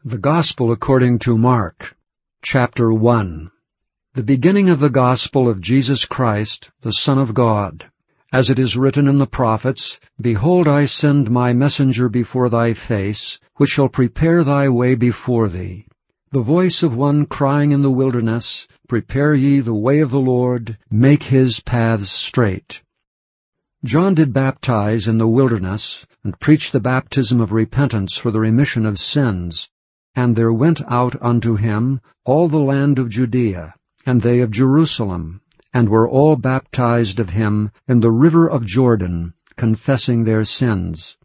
The 0.05 0.17
Gospel 0.17 0.71
according 0.71 1.19
to 1.19 1.37
Mark, 1.37 1.97
chapter 2.41 2.93
1 2.93 3.51
The 4.15 4.23
beginning 4.23 4.71
of 4.71 4.79
the 4.79 4.89
Gospel 4.89 5.47
of 5.47 5.61
Jesus 5.61 6.05
Christ, 6.05 6.71
the 6.81 6.91
Son 6.91 7.19
of 7.19 7.35
God. 7.35 7.91
as 8.33 8.49
it 8.49 8.57
is 8.57 8.75
written 8.75 9.07
in 9.07 9.19
the 9.19 9.27
prophets, 9.27 9.99
Behold, 10.19 10.67
I 10.67 10.87
send 10.87 11.29
my 11.29 11.53
messenger 11.53 12.09
before 12.09 12.49
thy 12.49 12.73
face, 12.73 13.37
which 13.57 13.69
shall 13.69 13.87
prepare 13.87 14.43
thy 14.43 14.67
way 14.67 14.95
before 14.95 15.47
thee. 15.47 15.85
The 16.31 16.41
voice 16.41 16.81
of 16.81 16.95
one 16.95 17.27
crying 17.27 17.71
in 17.71 17.83
the 17.83 17.91
wilderness, 17.91 18.67
Prepare 18.87 19.35
ye 19.35 19.59
the 19.59 19.75
way 19.75 19.99
of 19.99 20.09
the 20.09 20.19
Lord, 20.19 20.79
make 20.89 21.21
his 21.21 21.59
paths 21.59 22.09
straight. 22.09 22.81
John 23.85 24.15
did 24.15 24.33
baptize 24.33 25.07
in 25.07 25.19
the 25.19 25.27
wilderness, 25.27 26.03
and 26.23 26.39
preached 26.39 26.71
the 26.71 26.79
baptism 26.79 27.39
of 27.39 27.51
repentance 27.51 28.17
for 28.17 28.31
the 28.31 28.39
remission 28.39 28.87
of 28.87 28.97
sins. 28.97 29.69
And 30.15 30.35
there 30.35 30.51
went 30.51 30.81
out 30.87 31.15
unto 31.21 31.57
him 31.57 32.01
all 32.25 32.47
the 32.47 32.59
land 32.59 32.97
of 32.97 33.09
Judea, 33.09 33.75
and 34.09 34.23
they 34.23 34.39
of 34.39 34.49
Jerusalem, 34.49 35.39
and 35.71 35.87
were 35.87 36.09
all 36.09 36.35
baptized 36.35 37.19
of 37.19 37.29
him 37.29 37.69
in 37.87 37.99
the 37.99 38.09
river 38.09 38.49
of 38.49 38.65
Jordan, 38.65 39.35
confessing 39.55 40.23
their 40.23 40.43
sins. 40.43 41.15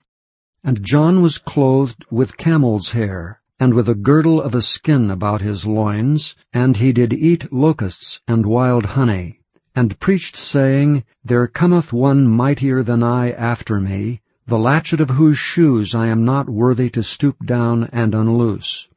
And 0.63 0.85
John 0.85 1.23
was 1.23 1.39
clothed 1.39 2.05
with 2.11 2.37
camel's 2.37 2.91
hair, 2.91 3.41
and 3.59 3.73
with 3.73 3.89
a 3.89 3.95
girdle 3.95 4.39
of 4.39 4.55
a 4.55 4.61
skin 4.61 5.11
about 5.11 5.41
his 5.41 5.65
loins, 5.65 6.35
and 6.53 6.77
he 6.77 6.93
did 6.93 7.15
eat 7.15 7.51
locusts 7.51 8.21
and 8.29 8.45
wild 8.45 8.85
honey 8.85 9.41
and 9.75 9.99
preached, 9.99 10.37
saying, 10.37 11.05
There 11.25 11.47
cometh 11.47 11.91
one 11.91 12.29
mightier 12.29 12.83
than 12.83 13.03
I 13.03 13.31
after 13.31 13.81
me, 13.81 14.21
the 14.47 14.59
latchet 14.59 15.01
of 15.01 15.09
whose 15.09 15.39
shoes 15.39 15.95
I 15.95 16.09
am 16.09 16.27
not 16.27 16.51
worthy 16.51 16.91
to 16.91 17.03
stoop 17.03 17.47
down 17.47 17.85
and 17.95 18.15
unloose. 18.15 18.89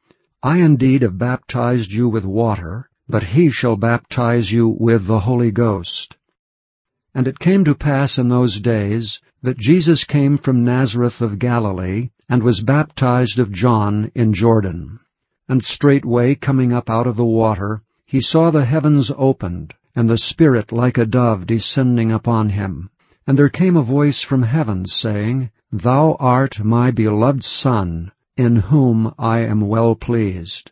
I 0.44 0.58
indeed 0.58 1.04
have 1.04 1.18
baptized 1.18 1.94
you 1.94 2.10
with 2.10 2.26
water, 2.26 2.90
but 3.10 3.24
he 3.24 3.50
shall 3.50 3.76
baptize 3.76 4.52
you 4.52 4.68
with 4.68 5.06
the 5.06 5.20
Holy 5.20 5.52
Ghost. 5.52 6.18
And 7.14 7.28
it 7.28 7.40
came 7.40 7.64
to 7.64 7.74
pass 7.74 8.18
in 8.18 8.28
those 8.28 8.60
days 8.60 9.22
that 9.42 9.58
Jesus 9.58 10.04
came 10.04 10.38
from 10.38 10.64
Nazareth 10.64 11.22
of 11.22 11.40
Galilee, 11.40 12.10
and 12.28 12.44
was 12.44 12.62
baptized 12.62 13.40
of 13.40 13.52
John 13.52 14.12
in 14.14 14.34
Jordan. 14.34 15.00
And 15.48 15.64
straightway 15.64 16.36
coming 16.36 16.74
up 16.74 16.90
out 16.90 17.08
of 17.08 17.16
the 17.16 17.26
water, 17.26 17.82
he 18.06 18.20
saw 18.20 18.52
the 18.52 18.66
heavens 18.66 19.12
opened, 19.18 19.74
and 19.96 20.10
the 20.10 20.18
Spirit 20.18 20.72
like 20.72 20.98
a 20.98 21.06
dove 21.06 21.48
descending 21.48 22.12
upon 22.12 22.50
him. 22.50 22.90
And 23.26 23.38
there 23.38 23.50
came 23.50 23.78
a 23.78 23.82
voice 23.82 24.22
from 24.22 24.44
heaven, 24.44 24.86
saying, 24.86 25.50
Thou 25.72 26.18
art 26.20 26.64
my 26.64 26.92
beloved 26.92 27.44
Son, 27.44 28.12
in 28.36 28.58
whom 28.58 29.14
I 29.18 29.40
am 29.40 29.62
well 29.62 29.96
pleased. 29.96 30.72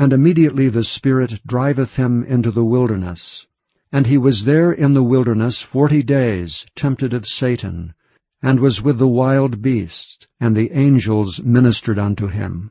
And 0.00 0.14
immediately 0.14 0.70
the 0.70 0.82
Spirit 0.82 1.42
driveth 1.46 1.96
him 1.96 2.24
into 2.24 2.50
the 2.50 2.64
wilderness. 2.64 3.46
And 3.92 4.06
he 4.06 4.16
was 4.16 4.46
there 4.46 4.72
in 4.72 4.94
the 4.94 5.02
wilderness 5.02 5.60
forty 5.60 6.02
days, 6.02 6.64
tempted 6.74 7.12
of 7.12 7.26
Satan, 7.26 7.92
and 8.40 8.60
was 8.60 8.80
with 8.80 8.96
the 8.96 9.06
wild 9.06 9.60
beasts, 9.60 10.26
and 10.40 10.56
the 10.56 10.72
angels 10.72 11.42
ministered 11.42 11.98
unto 11.98 12.28
him. 12.28 12.70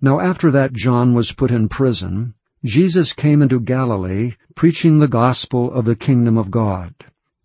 Now 0.00 0.20
after 0.20 0.52
that 0.52 0.72
John 0.72 1.12
was 1.12 1.32
put 1.32 1.50
in 1.50 1.68
prison, 1.68 2.34
Jesus 2.64 3.14
came 3.14 3.42
into 3.42 3.58
Galilee, 3.58 4.34
preaching 4.54 5.00
the 5.00 5.08
gospel 5.08 5.72
of 5.72 5.84
the 5.84 5.96
kingdom 5.96 6.38
of 6.38 6.52
God, 6.52 6.94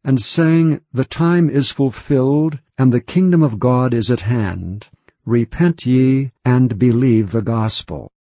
and 0.03 0.21
saying, 0.21 0.81
The 0.93 1.03
time 1.03 1.49
is 1.49 1.71
fulfilled, 1.71 2.59
and 2.77 2.93
the 2.93 3.01
kingdom 3.01 3.41
of 3.41 3.57
God 3.57 3.95
is 3.95 4.11
at 4.11 4.21
hand. 4.21 4.87
Repent 5.25 5.83
ye, 5.83 6.31
and 6.45 6.77
believe 6.77 7.31
the 7.31 7.41
gospel. 7.41 8.11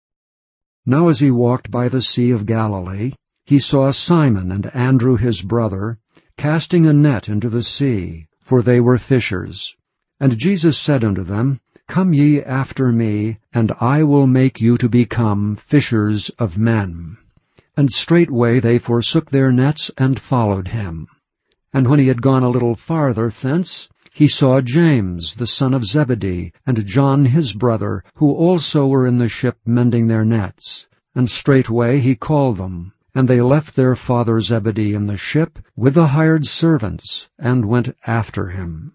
Now 0.91 1.09
as 1.09 1.21
he 1.21 1.31
walked 1.31 1.71
by 1.71 1.91
the 1.91 2.01
sea 2.01 2.31
of 2.31 2.47
Galilee, 2.47 3.13
he 3.45 3.59
saw 3.59 3.91
Simon 3.91 4.51
and 4.51 4.75
Andrew 4.75 5.19
his 5.19 5.43
brother, 5.43 5.99
casting 6.39 6.87
a 6.87 6.95
net 6.95 7.29
into 7.29 7.51
the 7.51 7.63
sea, 7.63 8.27
for 8.43 8.63
they 8.63 8.81
were 8.81 8.97
fishers. 8.97 9.77
And 10.19 10.39
Jesus 10.39 10.79
said 10.79 11.05
unto 11.05 11.25
them, 11.25 11.61
Come 11.89 12.15
ye 12.15 12.41
after 12.43 12.91
me, 12.91 13.37
and 13.53 13.71
I 13.79 14.03
will 14.03 14.27
make 14.27 14.63
you 14.63 14.79
to 14.79 14.89
become 14.89 15.57
fishers 15.57 16.31
of 16.39 16.57
men. 16.57 17.19
And 17.77 17.93
straightway 17.93 18.59
they 18.59 18.79
forsook 18.79 19.31
their 19.31 19.53
nets 19.53 19.91
and 19.99 20.19
followed 20.19 20.69
him. 20.69 21.07
And 21.71 21.87
when 21.87 21.99
he 21.99 22.07
had 22.07 22.23
gone 22.23 22.43
a 22.43 22.49
little 22.49 22.75
farther 22.75 23.29
thence, 23.29 23.91
he 24.19 24.27
saw 24.27 24.61
James 24.61 25.35
the 25.35 25.47
son 25.47 25.73
of 25.73 25.85
Zebedee, 25.85 26.53
and 26.67 26.85
John 26.85 27.25
his 27.25 27.53
brother, 27.53 28.03
who 28.17 28.33
also 28.33 28.85
were 28.85 29.07
in 29.07 29.17
the 29.17 29.29
ship 29.29 29.57
mending 29.65 30.09
their 30.09 30.25
nets. 30.25 30.89
And 31.15 31.31
straightway 31.31 32.01
he 32.01 32.17
called 32.17 32.57
them. 32.57 32.93
And 33.15 33.29
they 33.29 33.41
left 33.41 33.77
their 33.77 33.95
father 33.95 34.41
Zebedee 34.41 34.93
in 34.93 35.07
the 35.07 35.17
ship 35.17 35.61
with 35.77 35.95
the 35.95 36.09
hired 36.09 36.49
servants, 36.49 37.29
and 37.39 37.67
went 37.67 37.95
after 38.09 38.49
him. 38.49 38.95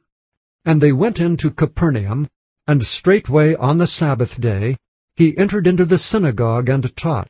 And 0.65 0.81
they 0.81 0.91
went 0.91 1.21
into 1.21 1.51
Capernaum, 1.51 2.27
and 2.67 2.85
straightway 2.85 3.55
on 3.55 3.77
the 3.77 3.87
Sabbath 3.87 4.41
day 4.41 4.75
he 5.15 5.37
entered 5.37 5.67
into 5.67 5.85
the 5.85 5.97
synagogue 5.97 6.67
and 6.67 6.93
taught. 6.97 7.29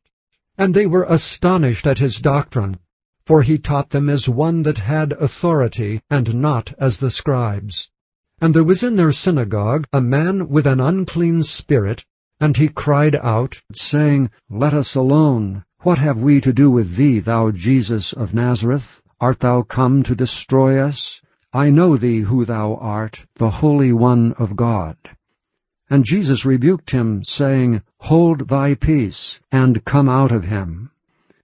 And 0.58 0.74
they 0.74 0.88
were 0.88 1.06
astonished 1.08 1.86
at 1.86 2.00
his 2.00 2.16
doctrine, 2.16 2.80
for 3.26 3.42
he 3.42 3.58
taught 3.58 3.90
them 3.90 4.10
as 4.10 4.28
one 4.28 4.64
that 4.64 4.78
had 4.78 5.14
authority, 5.14 6.02
and 6.10 6.36
not 6.36 6.74
as 6.78 6.98
the 6.98 7.10
scribes. 7.10 7.90
And 8.42 8.54
there 8.54 8.64
was 8.64 8.84
in 8.84 8.96
their 8.96 9.12
synagogue 9.12 9.88
a 9.94 10.02
man 10.02 10.50
with 10.50 10.68
an 10.68 10.80
unclean 10.80 11.44
spirit, 11.44 12.06
and 12.40 12.58
he 12.58 12.68
cried 12.68 13.16
out, 13.16 13.62
saying, 13.72 14.30
Let 14.50 14.74
us 14.74 14.96
alone. 14.96 15.64
What 15.80 15.98
have 16.00 16.18
we 16.18 16.42
to 16.42 16.52
do 16.52 16.70
with 16.70 16.96
thee, 16.96 17.20
thou 17.20 17.52
Jesus 17.52 18.12
of 18.12 18.34
Nazareth? 18.34 19.02
Art 19.22 19.40
thou 19.40 19.62
come 19.62 20.04
to 20.04 20.16
destroy 20.16 20.80
us? 20.80 21.22
I 21.54 21.70
know 21.70 21.96
thee 21.96 22.20
who 22.22 22.44
thou 22.46 22.76
art, 22.76 23.26
the 23.36 23.50
Holy 23.50 23.94
One 23.94 24.34
of 24.34 24.56
God. 24.56 24.98
And 25.90 26.04
Jesus 26.04 26.46
rebuked 26.46 26.92
him, 26.92 27.24
saying, 27.24 27.84
Hold 28.00 28.48
thy 28.50 28.74
peace, 28.76 29.40
and 29.52 29.86
come 29.86 30.10
out 30.10 30.32
of 30.32 30.46
him. 30.46 30.90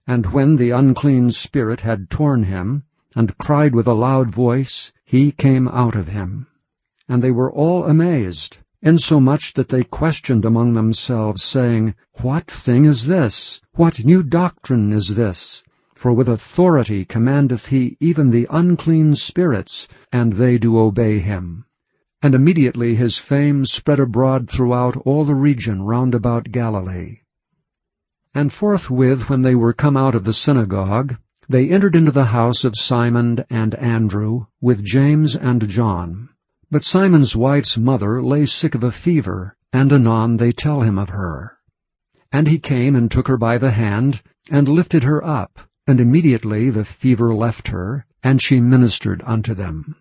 And 0.06 0.26
when 0.26 0.56
the 0.56 0.70
unclean 0.70 1.30
spirit 1.30 1.80
had 1.80 2.10
torn 2.10 2.44
him, 2.44 2.84
and 3.14 3.36
cried 3.38 3.74
with 3.74 3.86
a 3.86 3.92
loud 3.92 4.30
voice, 4.30 4.92
he 5.04 5.32
came 5.32 5.68
out 5.68 5.94
of 5.94 6.08
him. 6.08 6.46
And 7.08 7.22
they 7.22 7.30
were 7.30 7.52
all 7.52 7.84
amazed, 7.84 8.58
insomuch 8.82 9.54
that 9.54 9.68
they 9.68 9.84
questioned 9.84 10.44
among 10.44 10.72
themselves, 10.72 11.42
saying, 11.42 11.94
What 12.22 12.50
thing 12.50 12.84
is 12.84 13.06
this? 13.06 13.60
What 13.74 14.04
new 14.04 14.22
doctrine 14.22 14.92
is 14.92 15.14
this? 15.16 15.62
For 15.94 16.12
with 16.12 16.28
authority 16.28 17.04
commandeth 17.04 17.66
he 17.66 17.98
even 18.00 18.30
the 18.30 18.46
unclean 18.50 19.16
spirits, 19.16 19.86
and 20.10 20.32
they 20.32 20.56
do 20.56 20.78
obey 20.78 21.18
him. 21.18 21.66
And 22.22 22.34
immediately 22.34 22.94
his 22.94 23.18
fame 23.18 23.66
spread 23.66 24.00
abroad 24.00 24.48
throughout 24.48 24.96
all 24.98 25.24
the 25.24 25.34
region 25.34 25.82
round 25.82 26.14
about 26.14 26.52
Galilee. 26.52 27.18
And 28.32 28.52
forthwith, 28.52 29.28
when 29.28 29.42
they 29.42 29.56
were 29.56 29.72
come 29.72 29.96
out 29.96 30.14
of 30.14 30.22
the 30.22 30.32
synagogue, 30.32 31.16
they 31.48 31.68
entered 31.68 31.96
into 31.96 32.12
the 32.12 32.26
house 32.26 32.62
of 32.62 32.78
Simon 32.78 33.44
and 33.50 33.74
Andrew, 33.74 34.46
with 34.60 34.84
James 34.84 35.34
and 35.34 35.68
John. 35.68 36.28
But 36.70 36.84
Simon's 36.84 37.34
wife's 37.34 37.76
mother 37.76 38.22
lay 38.22 38.46
sick 38.46 38.76
of 38.76 38.84
a 38.84 38.92
fever, 38.92 39.56
and 39.72 39.92
anon 39.92 40.36
they 40.36 40.52
tell 40.52 40.82
him 40.82 40.96
of 40.96 41.08
her. 41.08 41.58
And 42.30 42.46
he 42.46 42.60
came 42.60 42.94
and 42.94 43.10
took 43.10 43.26
her 43.26 43.36
by 43.36 43.58
the 43.58 43.72
hand, 43.72 44.22
and 44.48 44.68
lifted 44.68 45.02
her 45.02 45.24
up, 45.26 45.58
and 45.88 45.98
immediately 45.98 46.70
the 46.70 46.84
fever 46.84 47.34
left 47.34 47.66
her, 47.66 48.06
and 48.22 48.40
she 48.40 48.60
ministered 48.60 49.24
unto 49.26 49.54
them. 49.54 49.96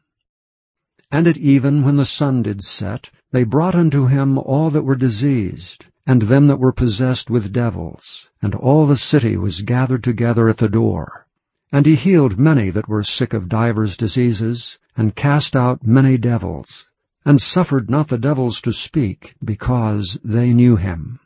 And 1.12 1.26
at 1.26 1.38
even 1.38 1.84
when 1.84 1.96
the 1.96 2.06
sun 2.06 2.44
did 2.44 2.64
set, 2.64 3.10
they 3.32 3.44
brought 3.44 3.74
unto 3.74 4.06
him 4.06 4.38
all 4.38 4.70
that 4.70 4.84
were 4.84 4.96
diseased, 4.96 5.88
and 6.06 6.22
them 6.22 6.46
that 6.48 6.60
were 6.60 6.72
possessed 6.72 7.32
with 7.32 7.52
devils, 7.52 8.30
and 8.44 8.54
all 8.54 8.86
the 8.86 8.96
city 8.96 9.36
was 9.36 9.64
gathered 9.64 10.04
together 10.04 10.50
at 10.50 10.58
the 10.58 10.70
door. 10.70 11.26
And 11.72 11.88
he 11.88 11.96
healed 11.96 12.38
many 12.38 12.70
that 12.70 12.88
were 12.88 13.04
sick 13.04 13.34
of 13.34 13.50
divers 13.50 13.98
diseases, 13.98 14.78
and 14.96 15.16
cast 15.16 15.56
out 15.56 15.84
many 15.86 16.16
devils, 16.18 16.86
and 17.26 17.42
suffered 17.42 17.90
not 17.90 18.08
the 18.08 18.18
devils 18.20 18.62
to 18.62 18.72
speak, 18.72 19.34
because 19.44 20.20
they 20.24 20.54
knew 20.54 20.76
him. 20.76 21.20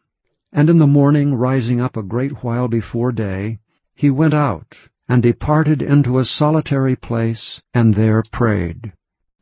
And 0.53 0.69
in 0.69 0.77
the 0.77 0.87
morning, 0.87 1.33
rising 1.35 1.81
up 1.81 1.97
a 1.97 2.03
great 2.03 2.43
while 2.43 2.69
before 2.69 3.11
day, 3.11 3.59
he 3.95 4.09
went 4.09 4.33
out, 4.33 4.77
and 5.09 5.21
departed 5.21 5.81
into 5.81 6.19
a 6.19 6.25
solitary 6.25 6.95
place, 6.95 7.61
and 7.73 7.93
there 7.95 8.23
prayed. 8.31 8.93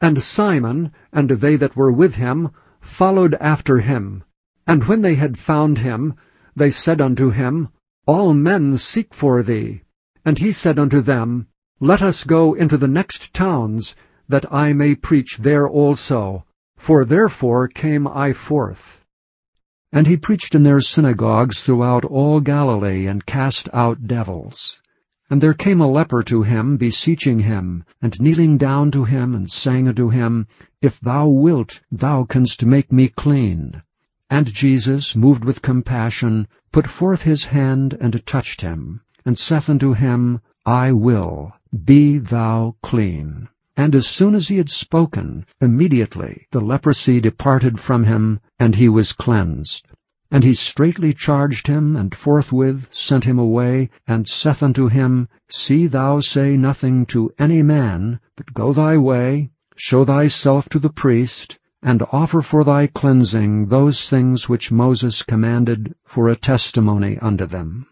And 0.01 0.23
Simon, 0.23 0.91
and 1.13 1.29
they 1.29 1.55
that 1.57 1.75
were 1.75 1.91
with 1.91 2.15
him, 2.15 2.49
followed 2.79 3.35
after 3.35 3.77
him. 3.77 4.23
And 4.65 4.83
when 4.85 5.03
they 5.03 5.13
had 5.13 5.37
found 5.37 5.77
him, 5.77 6.15
they 6.55 6.71
said 6.71 6.99
unto 6.99 7.29
him, 7.29 7.69
All 8.07 8.33
men 8.33 8.79
seek 8.79 9.13
for 9.13 9.43
thee. 9.43 9.83
And 10.25 10.39
he 10.39 10.51
said 10.51 10.79
unto 10.79 11.01
them, 11.01 11.45
Let 11.79 12.01
us 12.01 12.23
go 12.23 12.55
into 12.55 12.77
the 12.77 12.87
next 12.87 13.31
towns, 13.31 13.95
that 14.27 14.51
I 14.51 14.73
may 14.73 14.95
preach 14.95 15.37
there 15.37 15.67
also, 15.67 16.45
for 16.77 17.05
therefore 17.05 17.67
came 17.67 18.07
I 18.07 18.33
forth. 18.33 19.05
And 19.91 20.07
he 20.07 20.17
preached 20.17 20.55
in 20.55 20.63
their 20.63 20.81
synagogues 20.81 21.61
throughout 21.61 22.05
all 22.05 22.39
Galilee, 22.39 23.05
and 23.05 23.23
cast 23.23 23.69
out 23.71 24.07
devils. 24.07 24.80
And 25.31 25.39
there 25.39 25.53
came 25.53 25.79
a 25.79 25.87
leper 25.87 26.23
to 26.23 26.43
him, 26.43 26.75
beseeching 26.75 27.39
him, 27.39 27.85
and 28.01 28.19
kneeling 28.19 28.57
down 28.57 28.91
to 28.91 29.05
him, 29.05 29.33
and 29.33 29.49
saying 29.49 29.87
unto 29.87 30.09
him, 30.09 30.45
If 30.81 30.99
thou 30.99 31.29
wilt, 31.29 31.79
thou 31.89 32.25
canst 32.25 32.65
make 32.65 32.91
me 32.91 33.07
clean. 33.07 33.81
And 34.29 34.53
Jesus, 34.53 35.15
moved 35.15 35.45
with 35.45 35.61
compassion, 35.61 36.49
put 36.73 36.85
forth 36.85 37.21
his 37.21 37.45
hand, 37.45 37.97
and 38.01 38.25
touched 38.25 38.59
him, 38.59 38.99
and 39.25 39.39
saith 39.39 39.69
unto 39.69 39.93
him, 39.93 40.41
I 40.65 40.91
will, 40.91 41.53
be 41.85 42.17
thou 42.17 42.75
clean. 42.83 43.47
And 43.77 43.95
as 43.95 44.07
soon 44.07 44.35
as 44.35 44.49
he 44.49 44.57
had 44.57 44.69
spoken, 44.69 45.45
immediately 45.61 46.45
the 46.51 46.59
leprosy 46.59 47.21
departed 47.21 47.79
from 47.79 48.03
him, 48.03 48.41
and 48.59 48.75
he 48.75 48.89
was 48.89 49.13
cleansed. 49.13 49.87
And 50.33 50.45
he 50.45 50.53
straitly 50.53 51.11
charged 51.11 51.67
him, 51.67 51.97
and 51.97 52.15
forthwith 52.15 52.87
sent 52.89 53.25
him 53.25 53.37
away, 53.37 53.89
and 54.07 54.25
saith 54.25 54.63
unto 54.63 54.87
him, 54.87 55.27
See 55.49 55.87
thou 55.87 56.21
say 56.21 56.55
nothing 56.55 57.05
to 57.07 57.33
any 57.37 57.61
man, 57.61 58.21
but 58.37 58.53
go 58.53 58.71
thy 58.71 58.95
way, 58.95 59.51
show 59.75 60.05
thyself 60.05 60.69
to 60.69 60.79
the 60.79 60.89
priest, 60.89 61.59
and 61.83 62.01
offer 62.13 62.41
for 62.41 62.63
thy 62.63 62.87
cleansing 62.87 63.67
those 63.67 64.09
things 64.09 64.47
which 64.47 64.71
Moses 64.71 65.21
commanded 65.21 65.95
for 66.05 66.29
a 66.29 66.37
testimony 66.37 67.17
unto 67.17 67.45
them. 67.45 67.87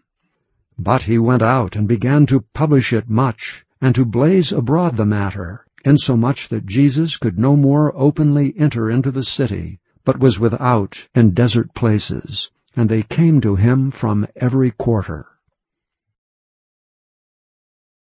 But 0.78 1.02
he 1.02 1.18
went 1.18 1.42
out 1.42 1.76
and 1.76 1.86
began 1.86 2.24
to 2.26 2.46
publish 2.54 2.94
it 2.94 3.10
much, 3.10 3.66
and 3.82 3.94
to 3.94 4.06
blaze 4.06 4.50
abroad 4.50 4.96
the 4.96 5.04
matter, 5.04 5.66
insomuch 5.84 6.48
that 6.48 6.64
Jesus 6.64 7.18
could 7.18 7.38
no 7.38 7.54
more 7.54 7.92
openly 7.94 8.54
enter 8.56 8.90
into 8.90 9.10
the 9.10 9.24
city, 9.24 9.78
but 10.04 10.18
was 10.20 10.40
without 10.40 11.08
in 11.14 11.32
desert 11.34 11.74
places, 11.74 12.50
and 12.76 12.88
they 12.88 13.02
came 13.02 13.40
to 13.40 13.56
him 13.56 13.90
from 13.90 14.26
every 14.36 14.70
quarter. 14.70 15.26